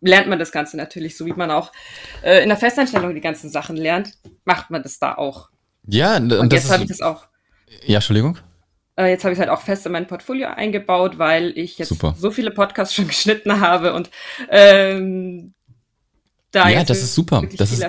lernt 0.00 0.28
man 0.28 0.38
das 0.38 0.52
Ganze 0.52 0.76
natürlich, 0.76 1.16
so 1.16 1.26
wie 1.26 1.32
man 1.32 1.50
auch 1.50 1.72
äh, 2.22 2.42
in 2.42 2.48
der 2.48 2.58
Festanstellung 2.58 3.14
die 3.14 3.20
ganzen 3.20 3.50
Sachen 3.50 3.76
lernt, 3.76 4.12
macht 4.44 4.70
man 4.70 4.82
das 4.82 4.98
da 4.98 5.14
auch. 5.14 5.50
Ja, 5.86 6.16
und, 6.16 6.32
und 6.32 6.52
jetzt 6.52 6.70
habe 6.70 6.82
ich 6.82 6.88
das 6.88 7.00
auch. 7.00 7.26
Ja, 7.84 7.96
Entschuldigung. 7.96 8.38
Äh, 8.96 9.10
jetzt 9.10 9.24
habe 9.24 9.34
ich 9.34 9.38
halt 9.38 9.50
auch 9.50 9.60
fest 9.60 9.86
in 9.86 9.92
mein 9.92 10.06
Portfolio 10.06 10.48
eingebaut, 10.48 11.18
weil 11.18 11.56
ich 11.56 11.78
jetzt 11.78 11.90
Super. 11.90 12.14
so 12.18 12.30
viele 12.30 12.50
Podcasts 12.50 12.94
schon 12.94 13.08
geschnitten 13.08 13.60
habe 13.60 13.92
und 13.94 14.10
ähm, 14.50 15.54
da 16.56 16.68
ja, 16.70 16.84
das 16.84 17.02
ist 17.02 17.14
super. 17.14 17.42
Das 17.58 17.70
ist, 17.70 17.84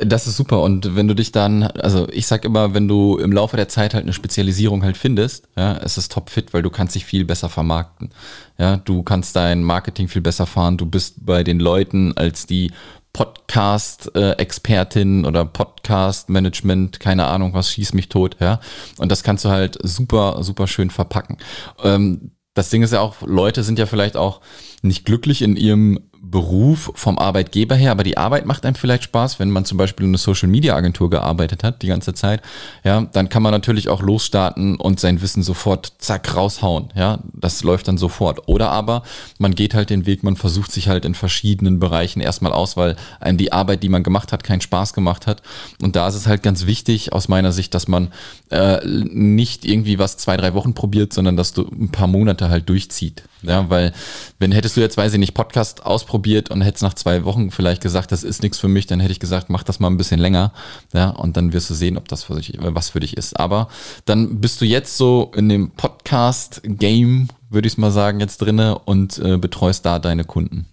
das 0.00 0.26
ist 0.26 0.36
super. 0.36 0.62
Und 0.62 0.94
wenn 0.94 1.08
du 1.08 1.14
dich 1.14 1.32
dann, 1.32 1.64
also 1.64 2.08
ich 2.10 2.28
sag 2.28 2.44
immer, 2.44 2.74
wenn 2.74 2.86
du 2.86 3.18
im 3.18 3.32
Laufe 3.32 3.56
der 3.56 3.68
Zeit 3.68 3.92
halt 3.92 4.04
eine 4.04 4.12
Spezialisierung 4.12 4.84
halt 4.84 4.96
findest, 4.96 5.48
ja, 5.56 5.72
ist 5.72 5.96
es 5.96 6.08
top 6.08 6.30
fit, 6.30 6.54
weil 6.54 6.62
du 6.62 6.70
kannst 6.70 6.94
dich 6.94 7.04
viel 7.04 7.24
besser 7.24 7.48
vermarkten. 7.48 8.10
Ja, 8.56 8.76
du 8.76 9.02
kannst 9.02 9.34
dein 9.34 9.64
Marketing 9.64 10.06
viel 10.06 10.22
besser 10.22 10.46
fahren. 10.46 10.76
Du 10.76 10.86
bist 10.86 11.26
bei 11.26 11.42
den 11.42 11.58
Leuten 11.58 12.16
als 12.16 12.46
die 12.46 12.70
Podcast-Expertin 13.12 15.26
oder 15.26 15.44
Podcast-Management, 15.44 17.00
keine 17.00 17.26
Ahnung, 17.26 17.52
was 17.52 17.72
schießt 17.72 17.94
mich 17.94 18.08
tot, 18.08 18.36
ja. 18.38 18.60
Und 18.98 19.10
das 19.10 19.24
kannst 19.24 19.44
du 19.44 19.48
halt 19.48 19.76
super, 19.82 20.44
super 20.44 20.68
schön 20.68 20.90
verpacken. 20.90 21.38
Ähm, 21.82 22.30
das 22.54 22.70
Ding 22.70 22.82
ist 22.82 22.92
ja 22.92 23.00
auch, 23.00 23.22
Leute 23.22 23.64
sind 23.64 23.80
ja 23.80 23.86
vielleicht 23.86 24.16
auch 24.16 24.40
nicht 24.82 25.04
glücklich 25.04 25.42
in 25.42 25.56
ihrem 25.56 25.98
Beruf 26.22 26.92
vom 26.94 27.18
Arbeitgeber 27.18 27.74
her, 27.74 27.92
aber 27.92 28.04
die 28.04 28.18
Arbeit 28.18 28.44
macht 28.44 28.66
einem 28.66 28.74
vielleicht 28.74 29.04
Spaß, 29.04 29.38
wenn 29.38 29.50
man 29.50 29.64
zum 29.64 29.78
Beispiel 29.78 30.04
in 30.04 30.10
einer 30.10 30.18
Social 30.18 30.48
Media 30.48 30.76
Agentur 30.76 31.08
gearbeitet 31.08 31.64
hat 31.64 31.80
die 31.82 31.86
ganze 31.86 32.12
Zeit, 32.12 32.42
ja, 32.84 33.00
dann 33.12 33.30
kann 33.30 33.42
man 33.42 33.52
natürlich 33.52 33.88
auch 33.88 34.02
losstarten 34.02 34.76
und 34.76 35.00
sein 35.00 35.22
Wissen 35.22 35.42
sofort 35.42 35.94
zack 35.98 36.36
raushauen, 36.36 36.90
ja, 36.94 37.20
das 37.32 37.62
läuft 37.62 37.88
dann 37.88 37.96
sofort. 37.96 38.48
Oder 38.48 38.70
aber 38.70 39.02
man 39.38 39.54
geht 39.54 39.74
halt 39.74 39.88
den 39.88 40.04
Weg, 40.04 40.22
man 40.22 40.36
versucht 40.36 40.72
sich 40.72 40.88
halt 40.88 41.06
in 41.06 41.14
verschiedenen 41.14 41.80
Bereichen 41.80 42.20
erstmal 42.20 42.52
aus, 42.52 42.76
weil 42.76 42.96
einem 43.18 43.38
die 43.38 43.52
Arbeit, 43.52 43.82
die 43.82 43.88
man 43.88 44.02
gemacht 44.02 44.32
hat, 44.32 44.44
keinen 44.44 44.60
Spaß 44.60 44.92
gemacht 44.92 45.26
hat. 45.26 45.42
Und 45.80 45.96
da 45.96 46.06
ist 46.06 46.16
es 46.16 46.26
halt 46.26 46.42
ganz 46.42 46.66
wichtig 46.66 47.14
aus 47.14 47.28
meiner 47.28 47.52
Sicht, 47.52 47.74
dass 47.74 47.88
man 47.88 48.08
äh, 48.50 48.84
nicht 48.86 49.64
irgendwie 49.64 49.98
was 49.98 50.18
zwei, 50.18 50.36
drei 50.36 50.52
Wochen 50.52 50.74
probiert, 50.74 51.12
sondern 51.12 51.36
dass 51.36 51.54
du 51.54 51.62
ein 51.62 51.90
paar 51.90 52.08
Monate 52.08 52.50
halt 52.50 52.68
durchzieht. 52.68 53.22
Ja, 53.42 53.70
weil 53.70 53.92
wenn 54.38 54.52
hättest 54.52 54.76
du 54.76 54.80
jetzt, 54.80 54.96
weiß 54.96 55.14
ich 55.14 55.18
nicht, 55.18 55.32
Podcast 55.32 55.86
ausprobiert 56.10 56.50
und 56.50 56.60
hättest 56.60 56.82
nach 56.82 56.94
zwei 56.94 57.24
Wochen 57.24 57.50
vielleicht 57.50 57.82
gesagt, 57.82 58.10
das 58.10 58.24
ist 58.24 58.42
nichts 58.42 58.58
für 58.58 58.68
mich, 58.68 58.86
dann 58.86 58.98
hätte 58.98 59.12
ich 59.12 59.20
gesagt, 59.20 59.48
mach 59.48 59.62
das 59.62 59.78
mal 59.78 59.88
ein 59.88 59.96
bisschen 59.96 60.18
länger. 60.18 60.52
Ja, 60.92 61.10
und 61.10 61.36
dann 61.36 61.52
wirst 61.52 61.70
du 61.70 61.74
sehen, 61.74 61.96
ob 61.96 62.08
das 62.08 62.24
für 62.24 62.34
dich, 62.34 62.54
was 62.58 62.90
für 62.90 63.00
dich 63.00 63.16
ist. 63.16 63.38
Aber 63.38 63.68
dann 64.06 64.40
bist 64.40 64.60
du 64.60 64.64
jetzt 64.64 64.96
so 64.96 65.30
in 65.36 65.48
dem 65.48 65.70
Podcast-Game, 65.70 67.28
würde 67.48 67.68
ich 67.68 67.78
mal 67.78 67.92
sagen, 67.92 68.18
jetzt 68.18 68.38
drinne 68.38 68.78
und 68.78 69.18
äh, 69.18 69.36
betreust 69.36 69.86
da 69.86 69.98
deine 69.98 70.24
Kunden. 70.24 70.66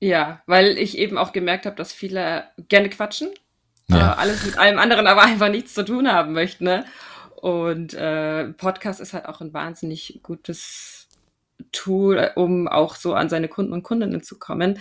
Ja, 0.00 0.42
weil 0.46 0.78
ich 0.78 0.96
eben 0.96 1.18
auch 1.18 1.32
gemerkt 1.32 1.66
habe, 1.66 1.74
dass 1.74 1.92
viele 1.92 2.44
gerne 2.68 2.88
quatschen, 2.88 3.30
ja. 3.88 4.12
äh, 4.12 4.16
alles 4.16 4.44
mit 4.46 4.58
allem 4.58 4.78
anderen 4.78 5.08
aber 5.08 5.22
einfach 5.22 5.48
nichts 5.48 5.74
zu 5.74 5.84
tun 5.84 6.06
haben 6.06 6.32
möchten. 6.32 6.64
Ne? 6.64 6.84
Und 7.34 7.94
äh, 7.94 8.44
Podcast 8.52 9.00
ist 9.00 9.12
halt 9.12 9.26
auch 9.26 9.40
ein 9.40 9.52
wahnsinnig 9.52 10.20
gutes 10.22 10.97
Tool, 11.72 12.30
um 12.36 12.68
auch 12.68 12.96
so 12.96 13.14
an 13.14 13.28
seine 13.28 13.48
Kunden 13.48 13.72
und 13.72 13.82
Kundinnen 13.82 14.22
zu 14.22 14.38
kommen. 14.38 14.78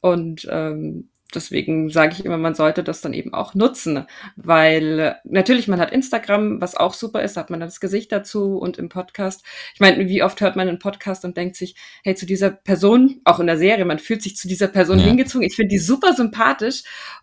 Und 0.00 0.46
ähm, 0.50 1.08
deswegen 1.34 1.90
sage 1.90 2.12
ich 2.12 2.24
immer, 2.24 2.38
man 2.38 2.54
sollte 2.54 2.84
das 2.84 3.00
dann 3.00 3.12
eben 3.12 3.34
auch 3.34 3.54
nutzen, 3.54 4.06
weil 4.36 4.98
äh, 5.00 5.14
natürlich 5.24 5.68
man 5.68 5.80
hat 5.80 5.92
Instagram, 5.92 6.60
was 6.60 6.76
auch 6.76 6.94
super 6.94 7.22
ist, 7.22 7.36
hat 7.36 7.50
man 7.50 7.60
das 7.60 7.80
Gesicht 7.80 8.12
dazu 8.12 8.58
und 8.58 8.78
im 8.78 8.88
Podcast. 8.88 9.44
Ich 9.74 9.80
meine, 9.80 10.08
wie 10.08 10.22
oft 10.22 10.40
hört 10.40 10.56
man 10.56 10.68
einen 10.68 10.78
Podcast 10.78 11.24
und 11.24 11.36
denkt 11.36 11.56
sich, 11.56 11.74
hey, 12.02 12.14
zu 12.14 12.26
dieser 12.26 12.50
Person, 12.50 13.20
auch 13.24 13.40
in 13.40 13.46
der 13.46 13.58
Serie, 13.58 13.84
man 13.84 13.98
fühlt 13.98 14.22
sich 14.22 14.36
zu 14.36 14.48
dieser 14.48 14.68
Person 14.68 14.98
ja. 14.98 15.06
hingezogen. 15.06 15.46
Ich 15.46 15.56
finde 15.56 15.70
die 15.70 15.78
super 15.78 16.14
sympathisch 16.14 16.82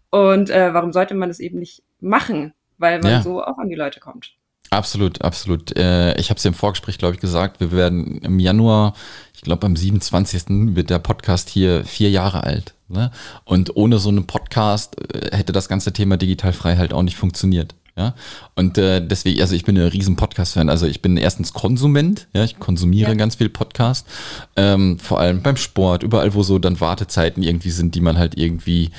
und 0.10 0.50
äh, 0.50 0.74
warum 0.74 0.92
sollte 0.92 1.14
man 1.14 1.30
das 1.30 1.40
eben 1.40 1.60
nicht 1.60 1.84
machen, 2.00 2.54
weil 2.78 3.00
man 3.02 3.12
ja. 3.12 3.22
so 3.22 3.44
auch 3.44 3.58
an 3.58 3.70
die 3.70 3.76
Leute 3.76 4.00
kommt. 4.00 4.36
Absolut, 4.72 5.22
absolut. 5.22 5.76
Äh, 5.78 6.18
ich 6.18 6.30
habe 6.30 6.38
es 6.38 6.46
im 6.46 6.54
Vorgespräch, 6.54 6.98
glaube 6.98 7.16
ich, 7.16 7.22
gesagt, 7.22 7.60
wir 7.60 7.74
werden 7.74 8.20
im 8.20 8.40
Januar, 8.40 8.94
ich 9.34 9.42
glaube 9.42 9.66
am 9.66 9.76
27. 9.76 10.76
wird 10.76 10.90
der 10.90 11.00
Podcast 11.00 11.50
hier 11.50 11.84
vier 11.84 12.10
Jahre 12.10 12.46
alt. 12.46 12.74
Ne? 12.88 13.12
Und 13.44 13.76
ohne 13.76 14.00
so 14.00 14.08
einen 14.08 14.28
Podcast 14.28 14.96
äh, 15.14 15.36
hätte 15.36 15.52
das 15.52 15.68
ganze 15.68 15.92
Thema 15.92 16.16
Digitalfrei 16.16 16.78
halt 16.78 16.94
auch 16.94 17.04
nicht 17.04 17.18
funktioniert. 17.18 17.76
Ja, 18.02 18.16
und 18.56 18.80
äh, 18.80 19.06
deswegen, 19.06 19.40
also 19.42 19.56
ich 19.56 19.64
bin 19.64 19.78
ein 19.78 19.88
riesen 19.88 20.16
Podcast-Fan. 20.16 20.70
Also 20.70 20.88
ich 20.88 21.04
bin 21.04 21.18
erstens 21.18 21.54
Konsument, 21.54 22.28
ja, 22.34 22.44
ich 22.44 22.58
konsumiere 22.58 23.12
ja. 23.12 23.16
ganz 23.16 23.36
viel 23.36 23.50
Podcast, 23.50 24.08
ähm, 24.56 24.98
vor 24.98 25.20
allem 25.20 25.44
beim 25.44 25.56
Sport, 25.56 26.02
überall, 26.02 26.34
wo 26.34 26.42
so 26.42 26.58
dann 26.58 26.80
Wartezeiten 26.80 27.44
irgendwie 27.44 27.70
sind, 27.70 27.94
die 27.94 28.02
man 28.02 28.18
halt 28.18 28.38
irgendwie 28.38 28.90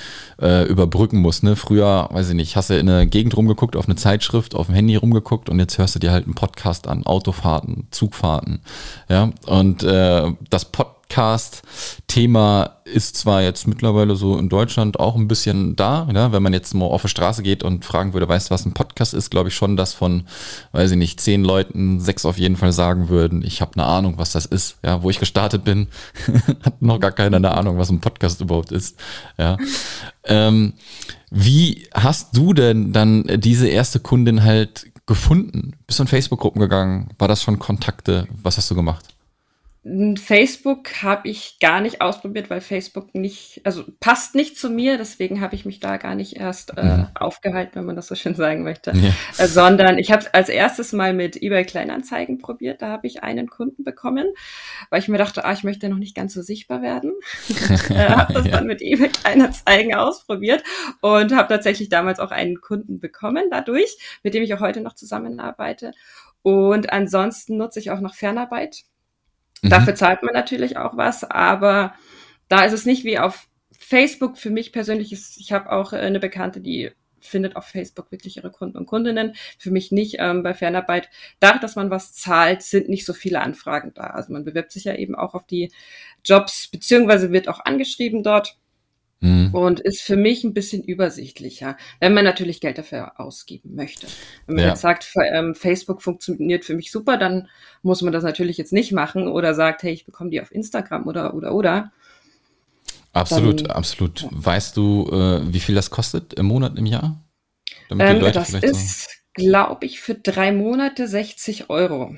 äh, 0.41 0.65
überbrücken 0.69 1.19
muss. 1.19 1.43
Ne? 1.43 1.57
Früher, 1.57 2.09
weiß 2.13 2.29
ich 2.29 2.37
nicht, 2.37 2.55
hast 2.55 2.71
du 2.71 2.79
in 2.79 2.87
der 2.87 3.07
Gegend 3.07 3.37
rumgeguckt, 3.37 3.75
auf 3.75 3.87
eine 3.87 3.97
Zeitschrift, 3.97 4.55
auf 4.55 4.67
dem 4.67 4.77
Handy 4.77 4.95
rumgeguckt 4.95 5.49
und 5.49 5.59
jetzt 5.59 5.79
hörst 5.79 5.97
du 5.97 5.99
dir 5.99 6.13
halt 6.13 6.27
einen 6.27 6.35
Podcast 6.35 6.87
an, 6.87 7.05
Autofahrten, 7.05 7.89
Zugfahrten, 7.91 8.61
ja. 9.09 9.31
Und 9.47 9.83
äh, 9.83 10.33
das 10.49 10.67
Podcast 10.67 11.02
Podcast-Thema 11.13 12.79
ist 12.85 13.17
zwar 13.17 13.43
jetzt 13.43 13.67
mittlerweile 13.67 14.17
so 14.17 14.39
in 14.39 14.49
Deutschland 14.49 14.99
auch 14.99 15.15
ein 15.15 15.29
bisschen 15.29 15.77
da, 15.77 16.09
ja, 16.13 16.33
wenn 16.33 16.43
man 16.43 16.55
jetzt 16.55 16.73
mal 16.75 16.87
auf 16.87 17.03
die 17.03 17.09
Straße 17.09 17.43
geht 17.43 17.63
und 17.63 17.85
fragen 17.85 18.15
würde, 18.15 18.29
weißt 18.29 18.49
du, 18.49 18.55
was 18.55 18.65
ein 18.65 18.73
Podcast 18.73 19.13
ist, 19.13 19.31
glaube 19.31 19.51
ich 19.51 19.55
schon, 19.55 19.77
dass 19.77 19.93
von, 19.93 20.25
weiß 20.73 20.93
ich 20.93 20.97
nicht, 20.97 21.21
zehn 21.21 21.45
Leuten 21.45 22.01
sechs 22.01 22.25
auf 22.25 22.39
jeden 22.39 22.57
Fall 22.57 22.73
sagen 22.73 23.11
würden, 23.11 23.43
ich 23.45 23.61
habe 23.61 23.73
eine 23.75 23.85
Ahnung, 23.85 24.15
was 24.17 24.33
das 24.33 24.47
ist. 24.47 24.79
Ja, 24.83 25.03
wo 25.03 25.11
ich 25.11 25.19
gestartet 25.19 25.65
bin, 25.65 25.89
hat 26.65 26.81
noch 26.81 26.99
gar 26.99 27.13
keiner 27.13 27.37
eine 27.37 27.53
Ahnung, 27.53 27.77
was 27.77 27.91
ein 27.91 28.01
Podcast 28.01 28.41
überhaupt 28.41 28.73
ist. 28.73 28.99
Ja. 29.37 29.59
Ähm, 30.25 30.73
wie 31.31 31.89
hast 31.93 32.35
du 32.37 32.55
denn 32.55 32.93
dann 32.95 33.25
diese 33.37 33.69
erste 33.69 34.01
Kundin 34.01 34.45
halt 34.45 34.87
gefunden? 35.05 35.73
Bist 35.87 35.99
du 35.99 36.05
in 36.05 36.09
Facebook-Gruppen 36.09 36.61
gegangen? 36.61 37.11
War 37.19 37.29
das 37.29 37.43
schon 37.43 37.59
Kontakte? 37.59 38.27
Was 38.43 38.57
hast 38.57 38.71
du 38.71 38.75
gemacht? 38.75 39.12
Facebook 39.85 41.03
habe 41.03 41.29
ich 41.29 41.59
gar 41.59 41.81
nicht 41.81 42.01
ausprobiert, 42.01 42.51
weil 42.51 42.61
Facebook 42.61 43.17
nicht, 43.17 43.63
also 43.65 43.83
passt 43.99 44.37
nicht 44.37 44.57
zu 44.57 44.71
mir, 44.71 44.97
deswegen 44.97 45.41
habe 45.41 45.57
ich 45.57 45.65
mich 45.65 45.81
da 45.81 45.97
gar 45.97 46.15
nicht 46.15 46.37
erst 46.37 46.79
äh, 46.79 46.85
mhm. 46.85 47.09
aufgehalten, 47.17 47.75
wenn 47.75 47.87
man 47.87 47.97
das 47.97 48.07
so 48.07 48.15
schön 48.15 48.37
sagen 48.37 48.63
möchte, 48.63 48.93
ja. 48.95 49.11
äh, 49.39 49.49
sondern 49.49 49.99
ich 49.99 50.13
habe 50.13 50.23
es 50.23 50.33
als 50.33 50.49
erstes 50.51 50.93
mal 50.93 51.13
mit 51.15 51.43
eBay 51.43 51.65
Kleinanzeigen 51.65 52.39
probiert, 52.39 52.81
da 52.81 52.91
habe 52.91 53.09
ich 53.09 53.25
einen 53.25 53.49
Kunden 53.49 53.83
bekommen, 53.83 54.27
weil 54.91 55.01
ich 55.01 55.09
mir 55.09 55.19
dachte, 55.19 55.45
ah, 55.45 55.53
ich 55.53 55.65
möchte 55.65 55.89
noch 55.89 55.99
nicht 55.99 56.15
ganz 56.15 56.33
so 56.33 56.43
sichtbar 56.43 56.81
werden. 56.81 57.15
äh, 57.91 58.09
habe 58.09 58.35
das 58.35 58.47
ja. 58.47 58.53
dann 58.53 58.69
mit 58.69 58.83
eBay 58.83 59.09
Kleinanzeigen 59.09 59.95
ausprobiert 59.97 60.63
und 61.01 61.35
habe 61.35 61.49
tatsächlich 61.49 61.89
damals 61.89 62.21
auch 62.21 62.31
einen 62.31 62.61
Kunden 62.61 63.01
bekommen 63.01 63.47
dadurch, 63.51 63.99
mit 64.23 64.35
dem 64.35 64.45
ich 64.45 64.55
auch 64.55 64.61
heute 64.61 64.81
noch 64.81 64.95
zusammenarbeite. 64.95 65.91
Und 66.43 66.93
ansonsten 66.93 67.57
nutze 67.57 67.81
ich 67.81 67.91
auch 67.91 68.01
noch 68.01 68.15
Fernarbeit 68.15 68.85
Mhm. 69.63 69.71
Dafür 69.71 69.95
zahlt 69.95 70.23
man 70.23 70.35
natürlich 70.35 70.77
auch 70.77 70.97
was, 70.97 71.25
aber 71.25 71.95
da 72.49 72.65
ist 72.65 72.73
es 72.73 72.85
nicht 72.85 73.05
wie 73.05 73.19
auf 73.19 73.49
Facebook. 73.71 74.37
Für 74.39 74.51
mich 74.51 74.73
persönlich 74.73 75.13
ist, 75.13 75.39
ich 75.39 75.53
habe 75.53 75.73
auch 75.73 75.93
eine 75.93 76.21
Bekannte, 76.21 76.61
die 76.61 76.93
findet 77.21 77.57
auf 77.57 77.67
Facebook 77.67 78.11
wirklich 78.11 78.37
ihre 78.37 78.51
Kunden 78.51 78.77
und 78.77 78.87
Kundinnen. 78.87 79.35
Für 79.59 79.71
mich 79.71 79.93
nicht. 79.93 80.17
Ähm, 80.19 80.43
bei 80.43 80.55
Fernarbeit, 80.55 81.09
dadurch, 81.41 81.61
dass 81.61 81.77
man 81.77 81.91
was 81.91 82.13
zahlt, 82.13 82.63
sind 82.63 82.89
nicht 82.89 83.07
so 83.07 83.13
viele 83.13 83.41
Anfragen 83.41 83.93
da. 83.95 84.09
Also 84.09 84.33
man 84.33 84.45
bewirbt 84.45 84.73
sich 84.73 84.85
ja 84.85 84.95
eben 84.95 85.15
auch 85.15 85.35
auf 85.35 85.47
die 85.47 85.73
Jobs, 86.25 86.69
beziehungsweise 86.69 87.33
wird 87.33 87.49
auch 87.49 87.65
angeschrieben 87.65 88.23
dort. 88.23 88.59
Mhm. 89.23 89.55
Und 89.55 89.79
ist 89.79 90.03
für 90.03 90.17
mich 90.17 90.43
ein 90.43 90.53
bisschen 90.53 90.83
übersichtlicher, 90.83 91.77
wenn 92.01 92.13
man 92.13 92.25
natürlich 92.25 92.61
Geld 92.61 92.77
dafür 92.77 93.21
ausgeben 93.21 93.77
möchte. 93.77 94.09
Wenn 94.47 94.57
man 94.57 94.65
ja. 94.65 94.71
jetzt 94.71 94.81
sagt, 94.81 95.09
ähm, 95.33 95.55
Facebook 95.55 96.03
funktioniert 96.03 96.65
für 96.65 96.75
mich 96.75 96.91
super, 96.91 97.17
dann 97.17 97.49
muss 97.83 98.03
man 98.03 98.13
das 98.13 98.25
natürlich 98.25 98.59
jetzt 98.59 98.73
nicht 98.73 98.91
machen 98.91 99.29
oder 99.29 99.55
sagt, 99.55 99.85
hey, 99.85 99.93
ich 99.93 100.05
bekomme 100.05 100.31
die 100.31 100.41
auf 100.41 100.51
Instagram 100.51 101.07
oder 101.07 101.35
oder 101.35 101.55
oder. 101.55 101.93
Absolut, 103.13 103.61
dann, 103.61 103.71
absolut. 103.71 104.23
Ja. 104.23 104.29
Weißt 104.33 104.77
du, 104.77 105.09
äh, 105.13 105.53
wie 105.53 105.61
viel 105.61 105.77
das 105.77 105.91
kostet 105.91 106.35
im 106.35 106.47
Monat, 106.47 106.77
im 106.77 106.87
Jahr? 106.87 107.23
Ähm, 107.91 108.21
das 108.33 108.55
ist, 108.55 109.09
glaube 109.35 109.87
ich, 109.87 110.01
für 110.01 110.17
drei 110.17 110.51
Monate 110.51 111.07
60 111.07 111.71
Euro. 111.71 112.17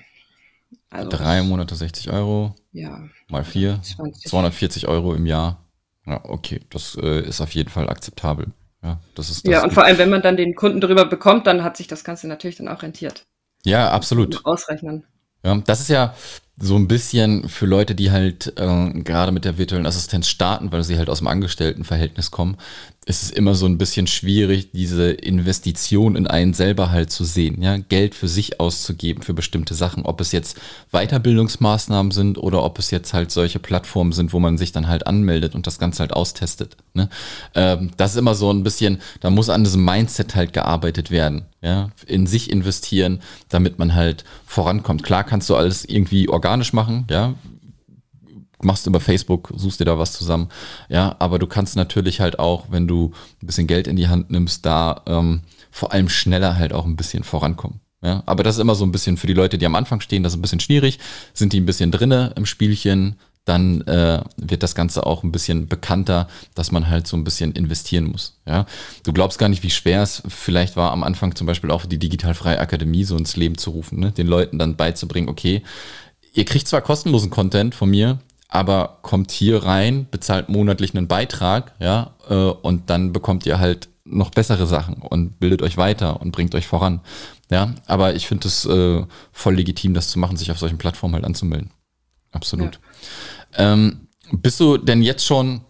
Also 0.88 1.10
drei 1.10 1.42
Monate 1.42 1.74
60 1.74 2.10
Euro. 2.10 2.54
Ja. 2.72 3.08
Mal 3.28 3.44
vier. 3.44 3.80
20. 3.82 4.30
240 4.30 4.88
Euro 4.88 5.14
im 5.14 5.26
Jahr. 5.26 5.63
Ja, 6.06 6.20
okay, 6.24 6.60
das 6.70 6.96
äh, 7.00 7.20
ist 7.20 7.40
auf 7.40 7.54
jeden 7.54 7.70
Fall 7.70 7.88
akzeptabel. 7.88 8.52
Ja, 8.82 9.00
das 9.14 9.30
ist 9.30 9.46
das 9.46 9.52
ja, 9.52 9.62
und 9.62 9.72
vor 9.72 9.84
allem, 9.84 9.96
wenn 9.96 10.10
man 10.10 10.20
dann 10.20 10.36
den 10.36 10.54
Kunden 10.54 10.80
darüber 10.80 11.06
bekommt, 11.06 11.46
dann 11.46 11.64
hat 11.64 11.76
sich 11.76 11.86
das 11.86 12.04
Ganze 12.04 12.28
natürlich 12.28 12.56
dann 12.56 12.68
auch 12.68 12.82
rentiert. 12.82 13.24
Ja, 13.64 13.90
absolut. 13.90 14.44
Ausrechnen. 14.44 15.04
Ja, 15.42 15.56
das 15.56 15.80
ist 15.80 15.88
ja 15.88 16.14
so 16.56 16.76
ein 16.76 16.86
bisschen 16.86 17.48
für 17.48 17.66
Leute, 17.66 17.96
die 17.96 18.12
halt 18.12 18.52
äh, 18.58 18.90
gerade 19.00 19.32
mit 19.32 19.44
der 19.44 19.58
virtuellen 19.58 19.86
Assistenz 19.86 20.28
starten, 20.28 20.70
weil 20.70 20.84
sie 20.84 20.98
halt 20.98 21.10
aus 21.10 21.18
dem 21.18 21.26
Angestelltenverhältnis 21.26 22.30
kommen, 22.30 22.56
ist 23.06 23.22
es 23.22 23.30
immer 23.30 23.54
so 23.54 23.66
ein 23.66 23.76
bisschen 23.76 24.06
schwierig, 24.06 24.70
diese 24.72 25.10
Investition 25.10 26.16
in 26.16 26.26
einen 26.26 26.54
selber 26.54 26.90
halt 26.90 27.10
zu 27.10 27.24
sehen, 27.24 27.60
ja, 27.60 27.76
Geld 27.76 28.14
für 28.14 28.28
sich 28.28 28.60
auszugeben 28.60 29.22
für 29.22 29.34
bestimmte 29.34 29.74
Sachen, 29.74 30.04
ob 30.04 30.20
es 30.20 30.32
jetzt 30.32 30.58
Weiterbildungsmaßnahmen 30.92 32.12
sind 32.12 32.38
oder 32.38 32.62
ob 32.62 32.78
es 32.78 32.90
jetzt 32.90 33.12
halt 33.12 33.30
solche 33.30 33.58
Plattformen 33.58 34.12
sind, 34.12 34.32
wo 34.32 34.38
man 34.38 34.56
sich 34.56 34.72
dann 34.72 34.88
halt 34.88 35.06
anmeldet 35.06 35.54
und 35.54 35.66
das 35.66 35.78
Ganze 35.78 36.00
halt 36.00 36.12
austestet. 36.12 36.76
Ne? 36.94 37.08
Ähm, 37.54 37.90
das 37.96 38.12
ist 38.12 38.18
immer 38.18 38.34
so 38.34 38.50
ein 38.50 38.62
bisschen, 38.62 39.00
da 39.20 39.28
muss 39.28 39.50
an 39.50 39.64
diesem 39.64 39.84
Mindset 39.84 40.34
halt 40.34 40.52
gearbeitet 40.52 41.10
werden, 41.10 41.46
ja, 41.64 41.88
in 42.06 42.26
sich 42.26 42.50
investieren, 42.50 43.20
damit 43.48 43.78
man 43.78 43.94
halt 43.94 44.24
vorankommt. 44.44 45.02
Klar 45.02 45.24
kannst 45.24 45.48
du 45.48 45.56
alles 45.56 45.84
irgendwie 45.84 46.28
organisch 46.28 46.74
machen, 46.74 47.06
ja, 47.10 47.34
machst 48.60 48.86
über 48.86 49.00
Facebook, 49.00 49.50
suchst 49.56 49.80
dir 49.80 49.86
da 49.86 49.98
was 49.98 50.12
zusammen. 50.12 50.48
Ja, 50.88 51.16
aber 51.18 51.38
du 51.38 51.46
kannst 51.46 51.74
natürlich 51.76 52.20
halt 52.20 52.38
auch, 52.38 52.66
wenn 52.70 52.86
du 52.86 53.12
ein 53.42 53.46
bisschen 53.46 53.66
Geld 53.66 53.86
in 53.86 53.96
die 53.96 54.08
Hand 54.08 54.30
nimmst, 54.30 54.66
da 54.66 55.02
ähm, 55.06 55.40
vor 55.70 55.92
allem 55.92 56.08
schneller 56.08 56.56
halt 56.56 56.72
auch 56.72 56.84
ein 56.84 56.96
bisschen 56.96 57.24
vorankommen. 57.24 57.80
Ja, 58.02 58.22
aber 58.26 58.42
das 58.42 58.56
ist 58.56 58.60
immer 58.60 58.74
so 58.74 58.84
ein 58.84 58.92
bisschen 58.92 59.16
für 59.16 59.26
die 59.26 59.32
Leute, 59.32 59.56
die 59.56 59.64
am 59.64 59.74
Anfang 59.74 60.00
stehen, 60.00 60.22
das 60.22 60.34
ist 60.34 60.38
ein 60.38 60.42
bisschen 60.42 60.60
schwierig. 60.60 60.98
Sind 61.32 61.54
die 61.54 61.60
ein 61.60 61.66
bisschen 61.66 61.90
drinne 61.90 62.34
im 62.36 62.44
Spielchen, 62.44 63.16
dann 63.44 63.82
äh, 63.82 64.22
wird 64.36 64.62
das 64.62 64.74
Ganze 64.74 65.04
auch 65.04 65.22
ein 65.22 65.32
bisschen 65.32 65.68
bekannter, 65.68 66.28
dass 66.54 66.72
man 66.72 66.88
halt 66.88 67.06
so 67.06 67.16
ein 67.16 67.24
bisschen 67.24 67.52
investieren 67.52 68.04
muss. 68.04 68.38
Ja, 68.46 68.66
du 69.02 69.12
glaubst 69.12 69.38
gar 69.38 69.48
nicht, 69.48 69.62
wie 69.62 69.70
schwer 69.70 70.02
es 70.02 70.22
vielleicht 70.28 70.76
war, 70.76 70.92
am 70.92 71.02
Anfang 71.02 71.34
zum 71.34 71.46
Beispiel 71.46 71.70
auch 71.70 71.84
die 71.84 71.98
Digitalfreie 71.98 72.58
Akademie 72.58 73.04
so 73.04 73.16
ins 73.16 73.36
Leben 73.36 73.58
zu 73.58 73.70
rufen, 73.70 74.00
ne? 74.00 74.12
den 74.12 74.26
Leuten 74.26 74.58
dann 74.58 74.76
beizubringen, 74.76 75.28
okay, 75.28 75.62
ihr 76.32 76.44
kriegt 76.44 76.68
zwar 76.68 76.80
kostenlosen 76.80 77.30
Content 77.30 77.74
von 77.74 77.90
mir, 77.90 78.18
aber 78.48 78.98
kommt 79.02 79.30
hier 79.30 79.64
rein, 79.64 80.06
bezahlt 80.10 80.48
monatlich 80.48 80.94
einen 80.94 81.08
Beitrag, 81.08 81.74
ja, 81.80 82.14
äh, 82.28 82.34
und 82.34 82.88
dann 82.88 83.12
bekommt 83.12 83.46
ihr 83.46 83.58
halt 83.58 83.88
noch 84.04 84.30
bessere 84.30 84.66
Sachen 84.66 84.96
und 84.96 85.40
bildet 85.40 85.62
euch 85.62 85.76
weiter 85.76 86.20
und 86.20 86.30
bringt 86.30 86.54
euch 86.54 86.66
voran. 86.66 87.00
Ja, 87.50 87.74
aber 87.86 88.14
ich 88.14 88.26
finde 88.26 88.48
es 88.48 88.64
äh, 88.66 89.02
voll 89.32 89.54
legitim, 89.54 89.94
das 89.94 90.08
zu 90.08 90.18
machen, 90.18 90.36
sich 90.36 90.50
auf 90.50 90.58
solchen 90.58 90.78
Plattformen 90.78 91.14
halt 91.14 91.24
anzumelden. 91.24 91.70
Absolut. 92.34 92.80
Ja. 93.56 93.72
Ähm, 93.72 94.08
bist 94.32 94.60
du 94.60 94.76
denn 94.76 95.02
jetzt 95.02 95.24
schon 95.24 95.62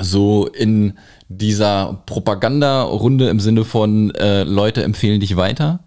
so 0.00 0.46
in 0.46 0.98
dieser 1.28 2.02
Propaganda-Runde 2.06 3.28
im 3.28 3.40
Sinne 3.40 3.64
von 3.64 4.14
äh, 4.14 4.44
Leute 4.44 4.82
empfehlen 4.82 5.20
dich 5.20 5.36
weiter? 5.36 5.84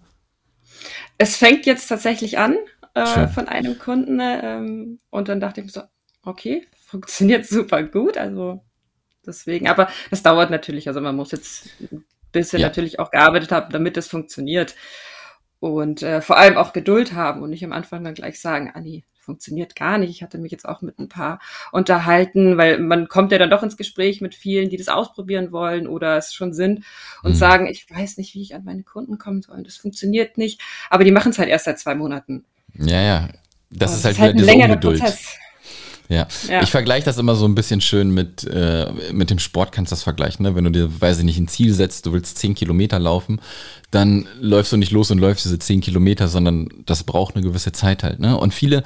Es 1.18 1.36
fängt 1.36 1.66
jetzt 1.66 1.88
tatsächlich 1.88 2.38
an 2.38 2.56
äh, 2.94 3.28
von 3.28 3.48
einem 3.48 3.78
Kunden 3.78 4.18
ähm, 4.20 4.98
und 5.10 5.28
dann 5.28 5.40
dachte 5.40 5.60
ich 5.60 5.66
mir 5.66 5.72
so, 5.72 5.82
okay, 6.24 6.66
funktioniert 6.84 7.46
super 7.48 7.82
gut. 7.82 8.16
Also 8.16 8.62
deswegen, 9.26 9.68
aber 9.68 9.88
es 10.10 10.22
dauert 10.22 10.50
natürlich. 10.50 10.88
Also 10.88 11.00
man 11.00 11.16
muss 11.16 11.32
jetzt 11.32 11.70
ein 11.80 12.04
bisschen 12.32 12.60
ja. 12.60 12.68
natürlich 12.68 12.98
auch 12.98 13.10
gearbeitet 13.10 13.52
haben, 13.52 13.72
damit 13.72 13.96
es 13.96 14.08
funktioniert. 14.08 14.74
Und 15.60 16.02
äh, 16.02 16.20
vor 16.20 16.38
allem 16.38 16.56
auch 16.56 16.72
Geduld 16.72 17.12
haben 17.12 17.42
und 17.42 17.50
nicht 17.50 17.64
am 17.64 17.72
Anfang 17.72 18.02
dann 18.02 18.14
gleich 18.14 18.40
sagen, 18.40 18.72
Anni, 18.74 19.04
funktioniert 19.22 19.76
gar 19.76 19.98
nicht. 19.98 20.10
Ich 20.10 20.22
hatte 20.22 20.38
mich 20.38 20.52
jetzt 20.52 20.68
auch 20.68 20.82
mit 20.82 20.98
ein 20.98 21.08
paar 21.08 21.40
unterhalten, 21.70 22.58
weil 22.58 22.78
man 22.78 23.08
kommt 23.08 23.32
ja 23.32 23.38
dann 23.38 23.50
doch 23.50 23.62
ins 23.62 23.76
Gespräch 23.76 24.20
mit 24.20 24.34
vielen, 24.34 24.68
die 24.68 24.76
das 24.76 24.88
ausprobieren 24.88 25.52
wollen 25.52 25.86
oder 25.86 26.16
es 26.16 26.34
schon 26.34 26.52
sind 26.52 26.84
und 27.22 27.32
mhm. 27.32 27.36
sagen, 27.36 27.66
ich 27.66 27.88
weiß 27.90 28.18
nicht, 28.18 28.34
wie 28.34 28.42
ich 28.42 28.54
an 28.54 28.64
meine 28.64 28.82
Kunden 28.82 29.18
kommen 29.18 29.42
soll. 29.42 29.62
Das 29.62 29.76
funktioniert 29.76 30.38
nicht. 30.38 30.60
Aber 30.90 31.04
die 31.04 31.12
machen 31.12 31.30
es 31.30 31.38
halt 31.38 31.48
erst 31.48 31.66
seit 31.66 31.78
zwei 31.78 31.94
Monaten. 31.94 32.44
Ja, 32.74 33.00
ja. 33.00 33.28
Das 33.70 33.92
und 33.92 33.98
ist 33.98 34.04
halt, 34.04 34.04
das 34.04 34.12
ist 34.12 34.20
halt 34.20 34.36
ein 34.36 34.44
längerer 34.44 34.76
Prozess. 34.76 35.38
Ja. 36.12 36.26
ja. 36.48 36.62
Ich 36.62 36.70
vergleiche 36.70 37.04
das 37.04 37.18
immer 37.18 37.34
so 37.34 37.46
ein 37.46 37.54
bisschen 37.54 37.80
schön 37.80 38.10
mit, 38.10 38.44
äh, 38.44 38.92
mit 39.12 39.30
dem 39.30 39.38
Sport, 39.38 39.72
kannst 39.72 39.90
du 39.90 39.94
das 39.94 40.02
vergleichen. 40.02 40.44
Ne? 40.44 40.54
Wenn 40.54 40.64
du 40.64 40.70
dir, 40.70 41.00
weiß 41.00 41.18
ich 41.18 41.24
nicht, 41.24 41.38
ein 41.38 41.48
Ziel 41.48 41.72
setzt, 41.72 42.06
du 42.06 42.12
willst 42.12 42.38
10 42.38 42.54
Kilometer 42.54 42.98
laufen, 42.98 43.40
dann 43.90 44.26
läufst 44.40 44.72
du 44.72 44.76
nicht 44.76 44.92
los 44.92 45.10
und 45.10 45.18
läufst 45.18 45.44
diese 45.44 45.58
10 45.58 45.80
Kilometer, 45.80 46.28
sondern 46.28 46.68
das 46.86 47.04
braucht 47.04 47.34
eine 47.34 47.44
gewisse 47.44 47.72
Zeit 47.72 48.02
halt. 48.02 48.20
Ne? 48.20 48.36
Und 48.36 48.54
viele 48.54 48.84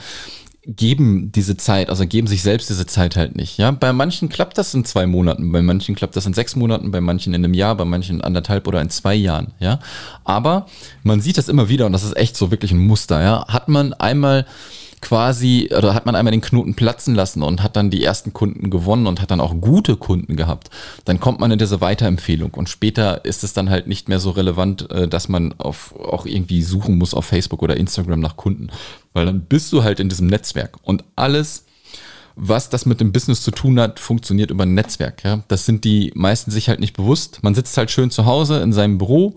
geben 0.66 1.30
diese 1.30 1.56
Zeit, 1.56 1.90
also 1.90 2.06
geben 2.06 2.26
sich 2.26 2.42
selbst 2.42 2.68
diese 2.68 2.86
Zeit 2.86 3.14
halt 3.14 3.36
nicht. 3.36 3.56
Ja, 3.56 3.70
bei 3.70 3.92
manchen 3.92 4.28
klappt 4.28 4.58
das 4.58 4.74
in 4.74 4.84
zwei 4.84 5.06
Monaten, 5.06 5.52
bei 5.52 5.62
manchen 5.62 5.94
klappt 5.94 6.16
das 6.16 6.26
in 6.26 6.34
sechs 6.34 6.56
Monaten, 6.56 6.90
bei 6.90 7.00
manchen 7.00 7.34
in 7.34 7.44
einem 7.44 7.54
Jahr, 7.54 7.76
bei 7.76 7.84
manchen 7.84 8.16
in 8.16 8.22
anderthalb 8.22 8.66
oder 8.66 8.80
in 8.80 8.90
zwei 8.90 9.14
Jahren. 9.14 9.52
Ja, 9.60 9.78
aber 10.24 10.66
man 11.04 11.20
sieht 11.20 11.38
das 11.38 11.48
immer 11.48 11.68
wieder 11.68 11.86
und 11.86 11.92
das 11.92 12.02
ist 12.02 12.16
echt 12.16 12.36
so 12.36 12.50
wirklich 12.50 12.72
ein 12.72 12.84
Muster. 12.84 13.22
Ja, 13.22 13.46
hat 13.46 13.68
man 13.68 13.92
einmal 13.94 14.44
quasi, 15.00 15.68
oder 15.76 15.94
hat 15.94 16.06
man 16.06 16.14
einmal 16.14 16.32
den 16.32 16.40
Knoten 16.40 16.74
platzen 16.74 17.14
lassen 17.14 17.42
und 17.42 17.62
hat 17.62 17.76
dann 17.76 17.90
die 17.90 18.02
ersten 18.02 18.32
Kunden 18.32 18.70
gewonnen 18.70 19.06
und 19.06 19.20
hat 19.20 19.30
dann 19.30 19.40
auch 19.40 19.54
gute 19.60 19.96
Kunden 19.96 20.36
gehabt, 20.36 20.70
dann 21.04 21.20
kommt 21.20 21.40
man 21.40 21.50
in 21.50 21.58
diese 21.58 21.80
Weiterempfehlung. 21.80 22.54
Und 22.54 22.68
später 22.68 23.24
ist 23.24 23.44
es 23.44 23.52
dann 23.52 23.70
halt 23.70 23.86
nicht 23.86 24.08
mehr 24.08 24.18
so 24.18 24.30
relevant, 24.30 24.90
äh, 24.90 25.08
dass 25.08 25.28
man 25.28 25.54
auf, 25.58 25.94
auch 25.98 26.26
irgendwie 26.26 26.62
suchen 26.62 26.98
muss 26.98 27.14
auf 27.14 27.26
Facebook 27.26 27.62
oder 27.62 27.76
Instagram 27.76 28.20
nach 28.20 28.36
Kunden, 28.36 28.68
weil 29.12 29.26
dann 29.26 29.42
bist 29.42 29.72
du 29.72 29.82
halt 29.84 30.00
in 30.00 30.08
diesem 30.08 30.26
Netzwerk. 30.26 30.76
Und 30.82 31.04
alles 31.14 31.64
was 32.36 32.68
das 32.68 32.86
mit 32.86 33.00
dem 33.00 33.12
Business 33.12 33.42
zu 33.42 33.50
tun 33.50 33.80
hat, 33.80 33.98
funktioniert 33.98 34.50
über 34.50 34.64
ein 34.64 34.74
Netzwerk. 34.74 35.24
Ja? 35.24 35.42
Das 35.48 35.66
sind 35.66 35.84
die 35.84 36.12
meisten 36.14 36.50
sich 36.50 36.68
halt 36.68 36.80
nicht 36.80 36.96
bewusst. 36.96 37.42
Man 37.42 37.54
sitzt 37.54 37.76
halt 37.76 37.90
schön 37.90 38.10
zu 38.10 38.26
Hause 38.26 38.60
in 38.60 38.72
seinem 38.72 38.98
Büro 38.98 39.34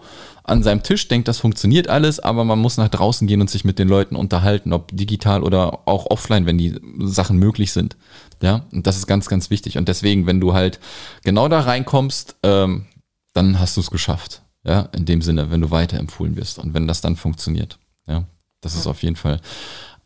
an 0.50 0.64
seinem 0.64 0.84
Tisch, 0.84 1.08
denkt, 1.08 1.28
das 1.28 1.40
funktioniert 1.40 1.88
alles, 1.88 2.20
aber 2.20 2.44
man 2.44 2.60
muss 2.60 2.78
nach 2.78 2.90
draußen 2.90 3.28
gehen 3.28 3.42
und 3.42 3.50
sich 3.50 3.64
mit 3.66 3.80
den 3.80 3.88
Leuten 3.88 4.16
unterhalten, 4.16 4.74
ob 4.74 4.96
digital 4.96 5.44
oder 5.44 5.88
auch 5.88 6.08
offline, 6.10 6.46
wenn 6.46 6.58
die 6.58 6.80
Sachen 7.00 7.38
möglich 7.38 7.72
sind. 7.72 7.96
Ja, 8.42 8.66
und 8.72 8.88
das 8.88 8.98
ist 8.98 9.08
ganz, 9.08 9.28
ganz 9.28 9.50
wichtig. 9.50 9.78
Und 9.78 9.88
deswegen, 9.88 10.26
wenn 10.26 10.42
du 10.42 10.54
halt 10.54 10.80
genau 11.24 11.48
da 11.48 11.62
reinkommst, 11.62 12.38
ähm, 12.44 12.86
dann 13.34 13.60
hast 13.60 13.78
du 13.78 13.82
es 13.82 13.92
geschafft. 13.92 14.42
Ja, 14.66 14.90
in 14.94 15.06
dem 15.06 15.22
Sinne, 15.22 15.52
wenn 15.52 15.62
du 15.62 15.72
weiterempfohlen 15.72 16.36
wirst 16.36 16.60
und 16.60 16.74
wenn 16.74 16.88
das 16.88 17.02
dann 17.02 17.16
funktioniert. 17.16 17.80
Ja, 18.08 18.26
das 18.60 18.76
ist 18.76 18.88
auf 18.88 19.04
jeden 19.04 19.16
Fall 19.16 19.40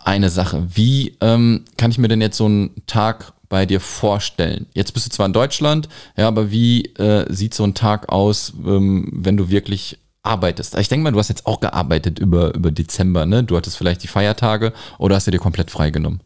eine 0.05 0.29
Sache. 0.29 0.67
Wie 0.73 1.17
ähm, 1.21 1.65
kann 1.77 1.91
ich 1.91 1.97
mir 1.97 2.07
denn 2.07 2.21
jetzt 2.21 2.37
so 2.37 2.45
einen 2.45 2.71
Tag 2.87 3.33
bei 3.49 3.65
dir 3.65 3.79
vorstellen? 3.79 4.67
Jetzt 4.73 4.93
bist 4.93 5.05
du 5.05 5.11
zwar 5.11 5.25
in 5.25 5.33
Deutschland, 5.33 5.89
ja, 6.17 6.27
aber 6.27 6.51
wie 6.51 6.85
äh, 6.95 7.25
sieht 7.31 7.53
so 7.53 7.63
ein 7.63 7.73
Tag 7.73 8.09
aus, 8.09 8.53
ähm, 8.65 9.09
wenn 9.13 9.37
du 9.37 9.49
wirklich 9.49 9.99
arbeitest? 10.23 10.77
Ich 10.77 10.89
denke 10.89 11.03
mal, 11.03 11.11
du 11.11 11.19
hast 11.19 11.29
jetzt 11.29 11.45
auch 11.45 11.59
gearbeitet 11.59 12.19
über, 12.19 12.53
über 12.55 12.71
Dezember, 12.71 13.25
ne? 13.25 13.43
Du 13.43 13.57
hattest 13.57 13.77
vielleicht 13.77 14.03
die 14.03 14.07
Feiertage 14.07 14.73
oder 14.97 15.15
hast 15.15 15.27
du 15.27 15.31
dir 15.31 15.39
komplett 15.39 15.69
freigenommen? 15.69 16.21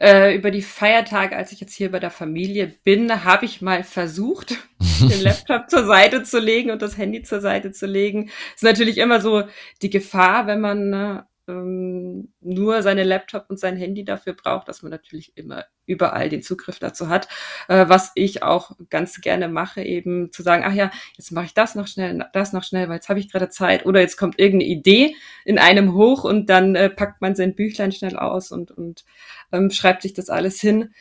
Äh, 0.00 0.34
über 0.34 0.50
die 0.50 0.62
Feiertage, 0.62 1.36
als 1.36 1.52
ich 1.52 1.60
jetzt 1.60 1.74
hier 1.74 1.90
bei 1.92 1.98
der 1.98 2.10
Familie 2.10 2.74
bin, 2.84 3.24
habe 3.24 3.44
ich 3.44 3.60
mal 3.60 3.84
versucht, 3.84 4.56
den 5.00 5.20
Laptop 5.20 5.68
zur 5.68 5.84
Seite 5.84 6.22
zu 6.22 6.40
legen 6.40 6.70
und 6.70 6.80
das 6.80 6.96
Handy 6.96 7.22
zur 7.22 7.42
Seite 7.42 7.70
zu 7.70 7.86
legen. 7.86 8.30
Ist 8.54 8.62
natürlich 8.62 8.96
immer 8.96 9.20
so 9.20 9.42
die 9.82 9.90
Gefahr, 9.90 10.46
wenn 10.46 10.60
man 10.62 10.88
ne, 10.88 11.26
ähm, 11.48 12.32
nur 12.40 12.82
seine 12.82 13.04
Laptop 13.04 13.46
und 13.48 13.58
sein 13.58 13.76
Handy 13.76 14.04
dafür 14.04 14.34
braucht, 14.34 14.68
dass 14.68 14.82
man 14.82 14.90
natürlich 14.90 15.36
immer 15.36 15.64
überall 15.86 16.28
den 16.28 16.42
Zugriff 16.42 16.78
dazu 16.78 17.08
hat. 17.08 17.28
Äh, 17.68 17.88
was 17.88 18.12
ich 18.14 18.42
auch 18.42 18.72
ganz 18.90 19.20
gerne 19.20 19.48
mache, 19.48 19.82
eben 19.82 20.32
zu 20.32 20.42
sagen, 20.42 20.62
ach 20.64 20.72
ja, 20.72 20.90
jetzt 21.16 21.32
mache 21.32 21.46
ich 21.46 21.54
das 21.54 21.74
noch 21.74 21.86
schnell, 21.86 22.24
das 22.32 22.52
noch 22.52 22.64
schnell, 22.64 22.88
weil 22.88 22.96
jetzt 22.96 23.08
habe 23.08 23.20
ich 23.20 23.30
gerade 23.30 23.48
Zeit. 23.48 23.86
Oder 23.86 24.00
jetzt 24.00 24.16
kommt 24.16 24.38
irgendeine 24.38 24.70
Idee 24.70 25.16
in 25.44 25.58
einem 25.58 25.94
hoch 25.94 26.24
und 26.24 26.48
dann 26.48 26.74
äh, 26.76 26.90
packt 26.90 27.20
man 27.20 27.34
sein 27.34 27.54
Büchlein 27.54 27.92
schnell 27.92 28.16
aus 28.16 28.52
und, 28.52 28.70
und 28.70 29.04
ähm, 29.52 29.70
schreibt 29.70 30.02
sich 30.02 30.14
das 30.14 30.30
alles 30.30 30.60
hin. 30.60 30.94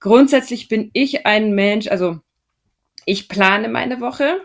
Grundsätzlich 0.00 0.68
bin 0.68 0.90
ich 0.94 1.26
ein 1.26 1.52
Mensch, 1.52 1.88
also 1.88 2.20
ich 3.04 3.28
plane 3.28 3.68
meine 3.68 4.00
Woche, 4.00 4.40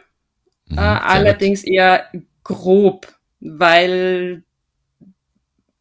mhm, 0.67 0.77
äh, 0.77 0.81
allerdings 0.81 1.63
eher 1.63 2.11
grob, 2.43 3.07
weil 3.39 4.43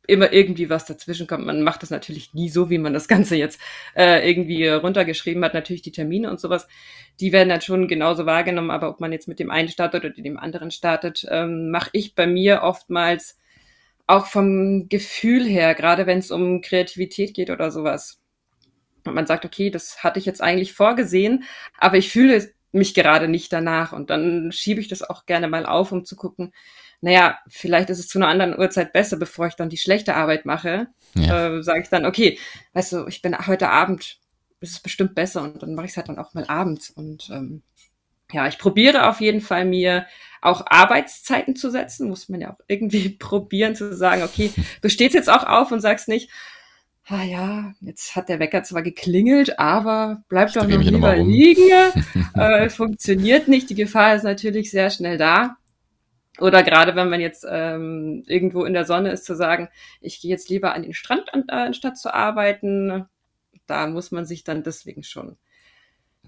immer 0.07 0.33
irgendwie 0.33 0.71
was 0.71 0.85
dazwischen 0.87 1.27
kommt. 1.27 1.47
Man 1.47 1.63
macht 1.63 1.83
das 1.83 1.91
natürlich 1.91 2.35
nie 2.35 2.49
so, 2.49 2.71
wie 2.71 2.79
man 2.79 2.93
das 2.93 3.09
Ganze 3.09 3.37
jetzt 3.37 3.61
äh, 3.95 4.29
irgendwie 4.29 4.69
runtergeschrieben 4.69 5.45
hat. 5.45 5.55
Natürlich 5.55 5.83
die 5.83 5.93
Termine 5.93 6.31
und 6.31 6.41
sowas, 6.41 6.67
die 7.21 7.33
werden 7.33 7.49
dann 7.49 7.61
schon 7.61 7.89
genauso 7.89 8.27
wahrgenommen, 8.27 8.71
aber 8.71 8.89
ob 8.89 9.01
man 9.01 9.13
jetzt 9.13 9.29
mit 9.29 9.39
dem 9.39 9.51
einen 9.51 9.69
startet 9.69 10.05
oder 10.05 10.15
dem 10.15 10.39
anderen 10.39 10.71
startet, 10.71 11.27
ähm, 11.31 11.71
mache 11.71 11.91
ich 11.93 12.15
bei 12.15 12.27
mir 12.27 12.63
oftmals 12.63 13.39
auch 14.07 14.27
vom 14.27 14.89
Gefühl 14.89 15.45
her, 15.45 15.75
gerade 15.75 16.07
wenn 16.07 16.19
es 16.19 16.31
um 16.31 16.61
Kreativität 16.61 17.35
geht 17.35 17.51
oder 17.51 17.71
sowas. 17.71 18.21
Und 19.05 19.15
man 19.15 19.27
sagt, 19.27 19.45
okay, 19.45 19.71
das 19.71 20.03
hatte 20.03 20.19
ich 20.19 20.27
jetzt 20.27 20.43
eigentlich 20.43 20.73
vorgesehen, 20.73 21.45
aber 21.79 21.97
ich 21.97 22.11
fühle 22.11 22.53
mich 22.73 22.95
gerade 22.95 23.29
nicht 23.29 23.53
danach. 23.53 23.93
Und 23.93 24.11
dann 24.11 24.53
schiebe 24.53 24.81
ich 24.81 24.89
das 24.89 25.03
auch 25.03 25.27
gerne 25.27 25.49
mal 25.49 25.67
auf, 25.67 25.93
um 25.93 26.05
zu 26.05 26.17
gucken, 26.17 26.53
naja, 27.07 27.39
vielleicht 27.47 27.89
ist 27.89 28.01
es 28.01 28.09
zu 28.09 28.19
einer 28.19 28.27
anderen 28.27 28.59
Uhrzeit 28.59 28.93
besser, 28.93 29.17
bevor 29.17 29.47
ich 29.47 29.55
dann 29.55 29.71
die 29.71 29.77
schlechte 29.77 30.17
Arbeit 30.17 30.45
mache, 30.45 30.89
ja. 31.15 31.59
äh, 31.59 31.63
sage 31.63 31.83
ich 31.83 31.89
dann, 31.89 32.05
okay, 32.05 32.37
weißt 32.73 32.95
du, 32.95 33.07
ich 33.07 33.23
bin 33.23 33.47
heute 33.47 33.69
Abend, 33.71 34.19
ist 34.59 34.73
es 34.73 34.81
bestimmt 34.81 35.15
besser 35.15 35.43
und 35.43 35.63
dann 35.63 35.77
mache 35.77 35.87
ich 35.87 35.93
es 35.93 35.97
halt 35.97 36.09
dann 36.09 36.19
auch 36.19 36.35
mal 36.35 36.47
abends. 36.49 36.91
Und 36.91 37.31
ähm, 37.31 37.63
ja, 38.33 38.49
ich 38.49 38.59
probiere 38.59 39.09
auf 39.09 39.21
jeden 39.21 39.41
Fall 39.41 39.67
mir 39.67 40.07
auch 40.43 40.65
Arbeitszeiten 40.67 41.55
zu 41.55 41.71
setzen, 41.71 42.09
muss 42.09 42.29
man 42.29 42.41
ja 42.41 42.51
auch 42.51 42.59
irgendwie 42.67 43.09
probieren 43.21 43.77
zu 43.77 43.95
sagen, 43.95 44.25
okay, 44.25 44.51
du 44.83 44.89
stehst 44.89 45.15
jetzt 45.15 45.31
auch 45.31 45.47
auf 45.47 45.71
und 45.71 45.81
sagst 45.81 46.09
nicht, 46.09 46.29
ah 47.07 47.23
ja, 47.23 47.73
jetzt 47.83 48.17
hat 48.17 48.29
der 48.29 48.41
Wecker 48.41 48.65
zwar 48.65 48.83
geklingelt, 48.83 49.61
aber 49.61 50.25
bleib 50.29 50.53
doch 50.55 50.67
noch 50.67 50.83
lieber 50.83 51.15
liegen. 51.15 51.71
äh, 52.35 52.69
funktioniert 52.69 53.47
nicht. 53.47 53.71
Die 53.71 53.77
Gefahr 53.77 54.17
ist 54.17 54.25
natürlich 54.25 54.73
sehr 54.73 54.91
schnell 54.91 55.19
da. 55.19 55.57
Oder 56.39 56.63
gerade 56.63 56.95
wenn 56.95 57.09
man 57.09 57.21
jetzt 57.21 57.47
ähm, 57.49 58.23
irgendwo 58.27 58.65
in 58.65 58.75
der 58.75 58.85
Sonne 58.85 59.11
ist, 59.11 59.25
zu 59.25 59.35
sagen, 59.35 59.69
ich 60.01 60.21
gehe 60.21 60.31
jetzt 60.31 60.51
lieber 60.51 60.75
an 60.75 60.83
den 60.83 60.93
Strand 60.93 61.33
an, 61.33 61.49
anstatt 61.49 61.97
zu 61.97 62.13
arbeiten, 62.13 63.07
da 63.67 63.87
muss 63.87 64.11
man 64.11 64.27
sich 64.27 64.45
dann 64.45 64.63
deswegen 64.63 65.03
schon 65.03 65.37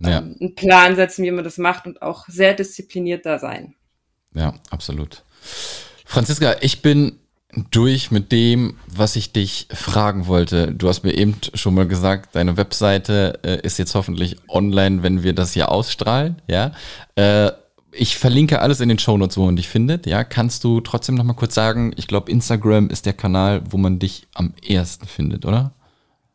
ja. 0.01 0.19
ähm, 0.19 0.37
einen 0.41 0.55
Plan 0.55 0.97
setzen, 0.97 1.25
wie 1.25 1.31
man 1.31 1.45
das 1.45 1.59
macht 1.59 1.87
und 1.87 2.03
auch 2.03 2.27
sehr 2.29 2.55
diszipliniert 2.55 3.27
da 3.27 3.39
sein. 3.39 3.75
Ja, 4.35 4.55
absolut. 4.71 5.25
Franziska, 6.05 6.57
ich 6.61 6.83
bin 6.83 7.19
durch 7.71 8.11
mit 8.11 8.31
dem, 8.31 8.79
was 8.87 9.17
ich 9.17 9.33
dich 9.33 9.69
fragen 9.73 10.27
wollte. 10.27 10.73
Du 10.73 10.89
hast 10.89 11.03
mir 11.03 11.15
eben 11.15 11.37
schon 11.55 11.75
mal 11.75 11.89
gesagt, 11.89 12.35
deine 12.35 12.57
Webseite 12.57 13.41
äh, 13.43 13.61
ist 13.63 13.79
jetzt 13.79 13.95
hoffentlich 13.95 14.37
online, 14.49 15.03
wenn 15.03 15.23
wir 15.23 15.33
das 15.33 15.55
hier 15.55 15.71
ausstrahlen. 15.71 16.43
Ja. 16.47 16.73
Äh, 17.15 17.53
ich 17.93 18.17
verlinke 18.17 18.61
alles 18.61 18.81
in 18.81 18.89
den 18.89 18.99
Shownotes, 18.99 19.37
wo 19.37 19.45
man 19.45 19.57
dich 19.57 19.69
findet. 19.69 20.07
Ja, 20.07 20.25
kannst 20.25 20.65
du 20.65 20.81
trotzdem 20.81 21.15
noch 21.15 21.25
mal 21.25 21.35
kurz 21.35 21.55
sagen, 21.55 21.93
ich 21.97 22.07
glaube, 22.07 22.31
Instagram 22.31 22.91
ist 22.91 23.07
der 23.07 23.15
Kanal, 23.15 23.63
wo 23.71 23.77
man 23.77 23.99
dich 23.99 24.27
am 24.35 24.55
ersten 24.67 25.07
findet, 25.07 25.47
oder? 25.47 25.73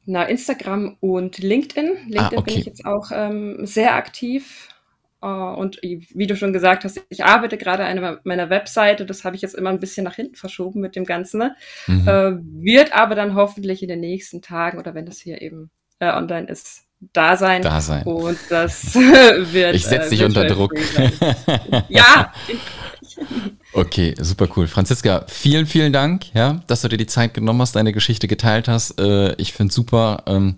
Na, 0.06 0.24
Instagram 0.24 0.98
und 1.00 1.38
LinkedIn. 1.38 1.86
LinkedIn 2.08 2.20
ah, 2.20 2.28
okay. 2.28 2.44
bin 2.44 2.60
ich 2.60 2.66
jetzt 2.66 2.86
auch 2.86 3.12
ähm, 3.14 3.66
sehr 3.66 3.96
aktiv. 3.96 4.70
Uh, 5.24 5.54
und 5.56 5.80
wie 5.82 6.28
du 6.28 6.36
schon 6.36 6.52
gesagt 6.52 6.84
hast, 6.84 7.02
ich 7.08 7.24
arbeite 7.24 7.58
gerade 7.58 7.86
an 7.86 8.20
meiner 8.26 8.50
Webseite. 8.50 9.06
Das 9.06 9.24
habe 9.24 9.38
ich 9.38 9.42
jetzt 9.42 9.56
immer 9.56 9.70
ein 9.70 9.80
bisschen 9.80 10.04
nach 10.04 10.16
hinten 10.16 10.36
verschoben 10.36 10.82
mit 10.82 10.98
dem 10.98 11.06
Ganzen. 11.06 11.38
Ne? 11.38 11.56
Mhm. 11.88 12.02
Uh, 12.02 12.40
wird 12.62 12.94
aber 12.94 13.16
dann 13.16 13.34
hoffentlich 13.34 13.82
in 13.82 13.88
den 13.88 14.02
nächsten 14.02 14.42
Tagen 14.42 14.80
oder 14.80 14.96
wenn 14.96 15.06
das 15.06 15.20
hier 15.20 15.42
eben 15.42 15.72
uh, 16.04 16.08
online 16.08 16.48
ist, 16.48 16.88
da 17.12 17.36
sein. 17.38 17.62
Da 17.62 17.82
sein. 17.82 18.04
Und 18.04 18.38
das 18.50 18.96
wird. 18.96 19.76
Ich 19.76 19.86
setze 19.86 20.08
äh, 20.08 20.10
dich 20.10 20.24
unter 20.24 20.46
Druck. 20.46 20.74
ja. 21.90 22.32
Okay, 23.74 24.14
super 24.20 24.48
cool. 24.56 24.68
Franziska, 24.68 25.26
vielen, 25.28 25.66
vielen 25.66 25.94
Dank, 25.94 26.34
ja, 26.34 26.62
dass 26.68 26.82
du 26.82 26.90
dir 26.90 26.98
die 26.98 27.08
Zeit 27.08 27.34
genommen 27.34 27.62
hast, 27.62 27.76
deine 27.76 27.92
Geschichte 27.92 28.28
geteilt 28.28 28.68
hast. 28.68 29.00
Äh, 29.00 29.34
ich 29.36 29.54
finde 29.54 29.74
super. 29.74 30.24
Ähm, 30.28 30.56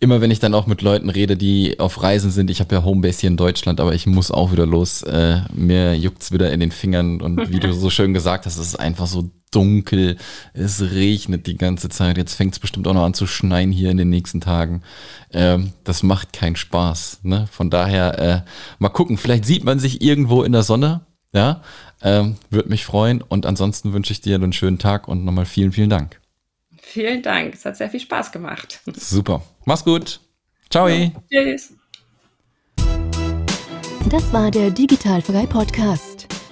immer 0.00 0.20
wenn 0.20 0.30
ich 0.30 0.38
dann 0.38 0.54
auch 0.54 0.66
mit 0.66 0.80
Leuten 0.80 1.10
rede, 1.10 1.36
die 1.36 1.78
auf 1.80 2.02
Reisen 2.02 2.30
sind, 2.30 2.50
ich 2.50 2.60
habe 2.60 2.74
ja 2.74 2.84
Homebase 2.84 3.20
hier 3.20 3.30
in 3.30 3.36
Deutschland, 3.36 3.80
aber 3.80 3.94
ich 3.94 4.06
muss 4.06 4.30
auch 4.30 4.52
wieder 4.52 4.66
los. 4.66 5.02
Äh, 5.02 5.40
mir 5.52 5.94
juckt's 5.94 6.32
wieder 6.32 6.52
in 6.52 6.60
den 6.60 6.70
Fingern 6.70 7.20
und 7.20 7.50
wie 7.50 7.60
du 7.60 7.72
so 7.72 7.90
schön 7.90 8.14
gesagt 8.14 8.46
hast, 8.46 8.58
es 8.58 8.68
ist 8.68 8.76
einfach 8.76 9.06
so 9.06 9.30
dunkel, 9.50 10.16
es 10.52 10.80
regnet 10.80 11.46
die 11.46 11.56
ganze 11.56 11.88
Zeit. 11.88 12.16
Jetzt 12.16 12.34
fängt 12.34 12.54
es 12.54 12.58
bestimmt 12.58 12.86
auch 12.86 12.94
noch 12.94 13.04
an 13.04 13.14
zu 13.14 13.26
schneien 13.26 13.72
hier 13.72 13.90
in 13.90 13.96
den 13.96 14.10
nächsten 14.10 14.40
Tagen. 14.40 14.82
Ähm, 15.32 15.72
das 15.84 16.02
macht 16.02 16.32
keinen 16.32 16.56
Spaß. 16.56 17.20
Ne? 17.22 17.48
Von 17.50 17.70
daher 17.70 18.18
äh, 18.18 18.40
mal 18.78 18.88
gucken, 18.88 19.16
vielleicht 19.16 19.44
sieht 19.44 19.64
man 19.64 19.78
sich 19.78 20.02
irgendwo 20.02 20.42
in 20.42 20.52
der 20.52 20.62
Sonne. 20.62 21.02
Ja, 21.32 21.62
ähm, 22.02 22.36
würde 22.48 22.70
mich 22.70 22.84
freuen. 22.84 23.22
Und 23.22 23.44
ansonsten 23.44 23.92
wünsche 23.92 24.12
ich 24.12 24.20
dir 24.20 24.36
einen 24.36 24.52
schönen 24.52 24.78
Tag 24.78 25.08
und 25.08 25.24
nochmal 25.24 25.44
vielen, 25.44 25.72
vielen 25.72 25.90
Dank. 25.90 26.20
Vielen 26.80 27.22
Dank. 27.22 27.54
Es 27.54 27.64
hat 27.66 27.76
sehr 27.76 27.90
viel 27.90 28.00
Spaß 28.00 28.32
gemacht. 28.32 28.80
Super. 28.96 29.42
Mach's 29.66 29.84
gut. 29.84 30.20
Ciao. 30.70 30.88
Ja, 30.88 31.10
tschüss. 31.30 31.74
Das 34.08 34.32
war 34.32 34.50
der 34.50 34.70
Digitalfrei 34.70 35.44
Podcast. 35.44 36.17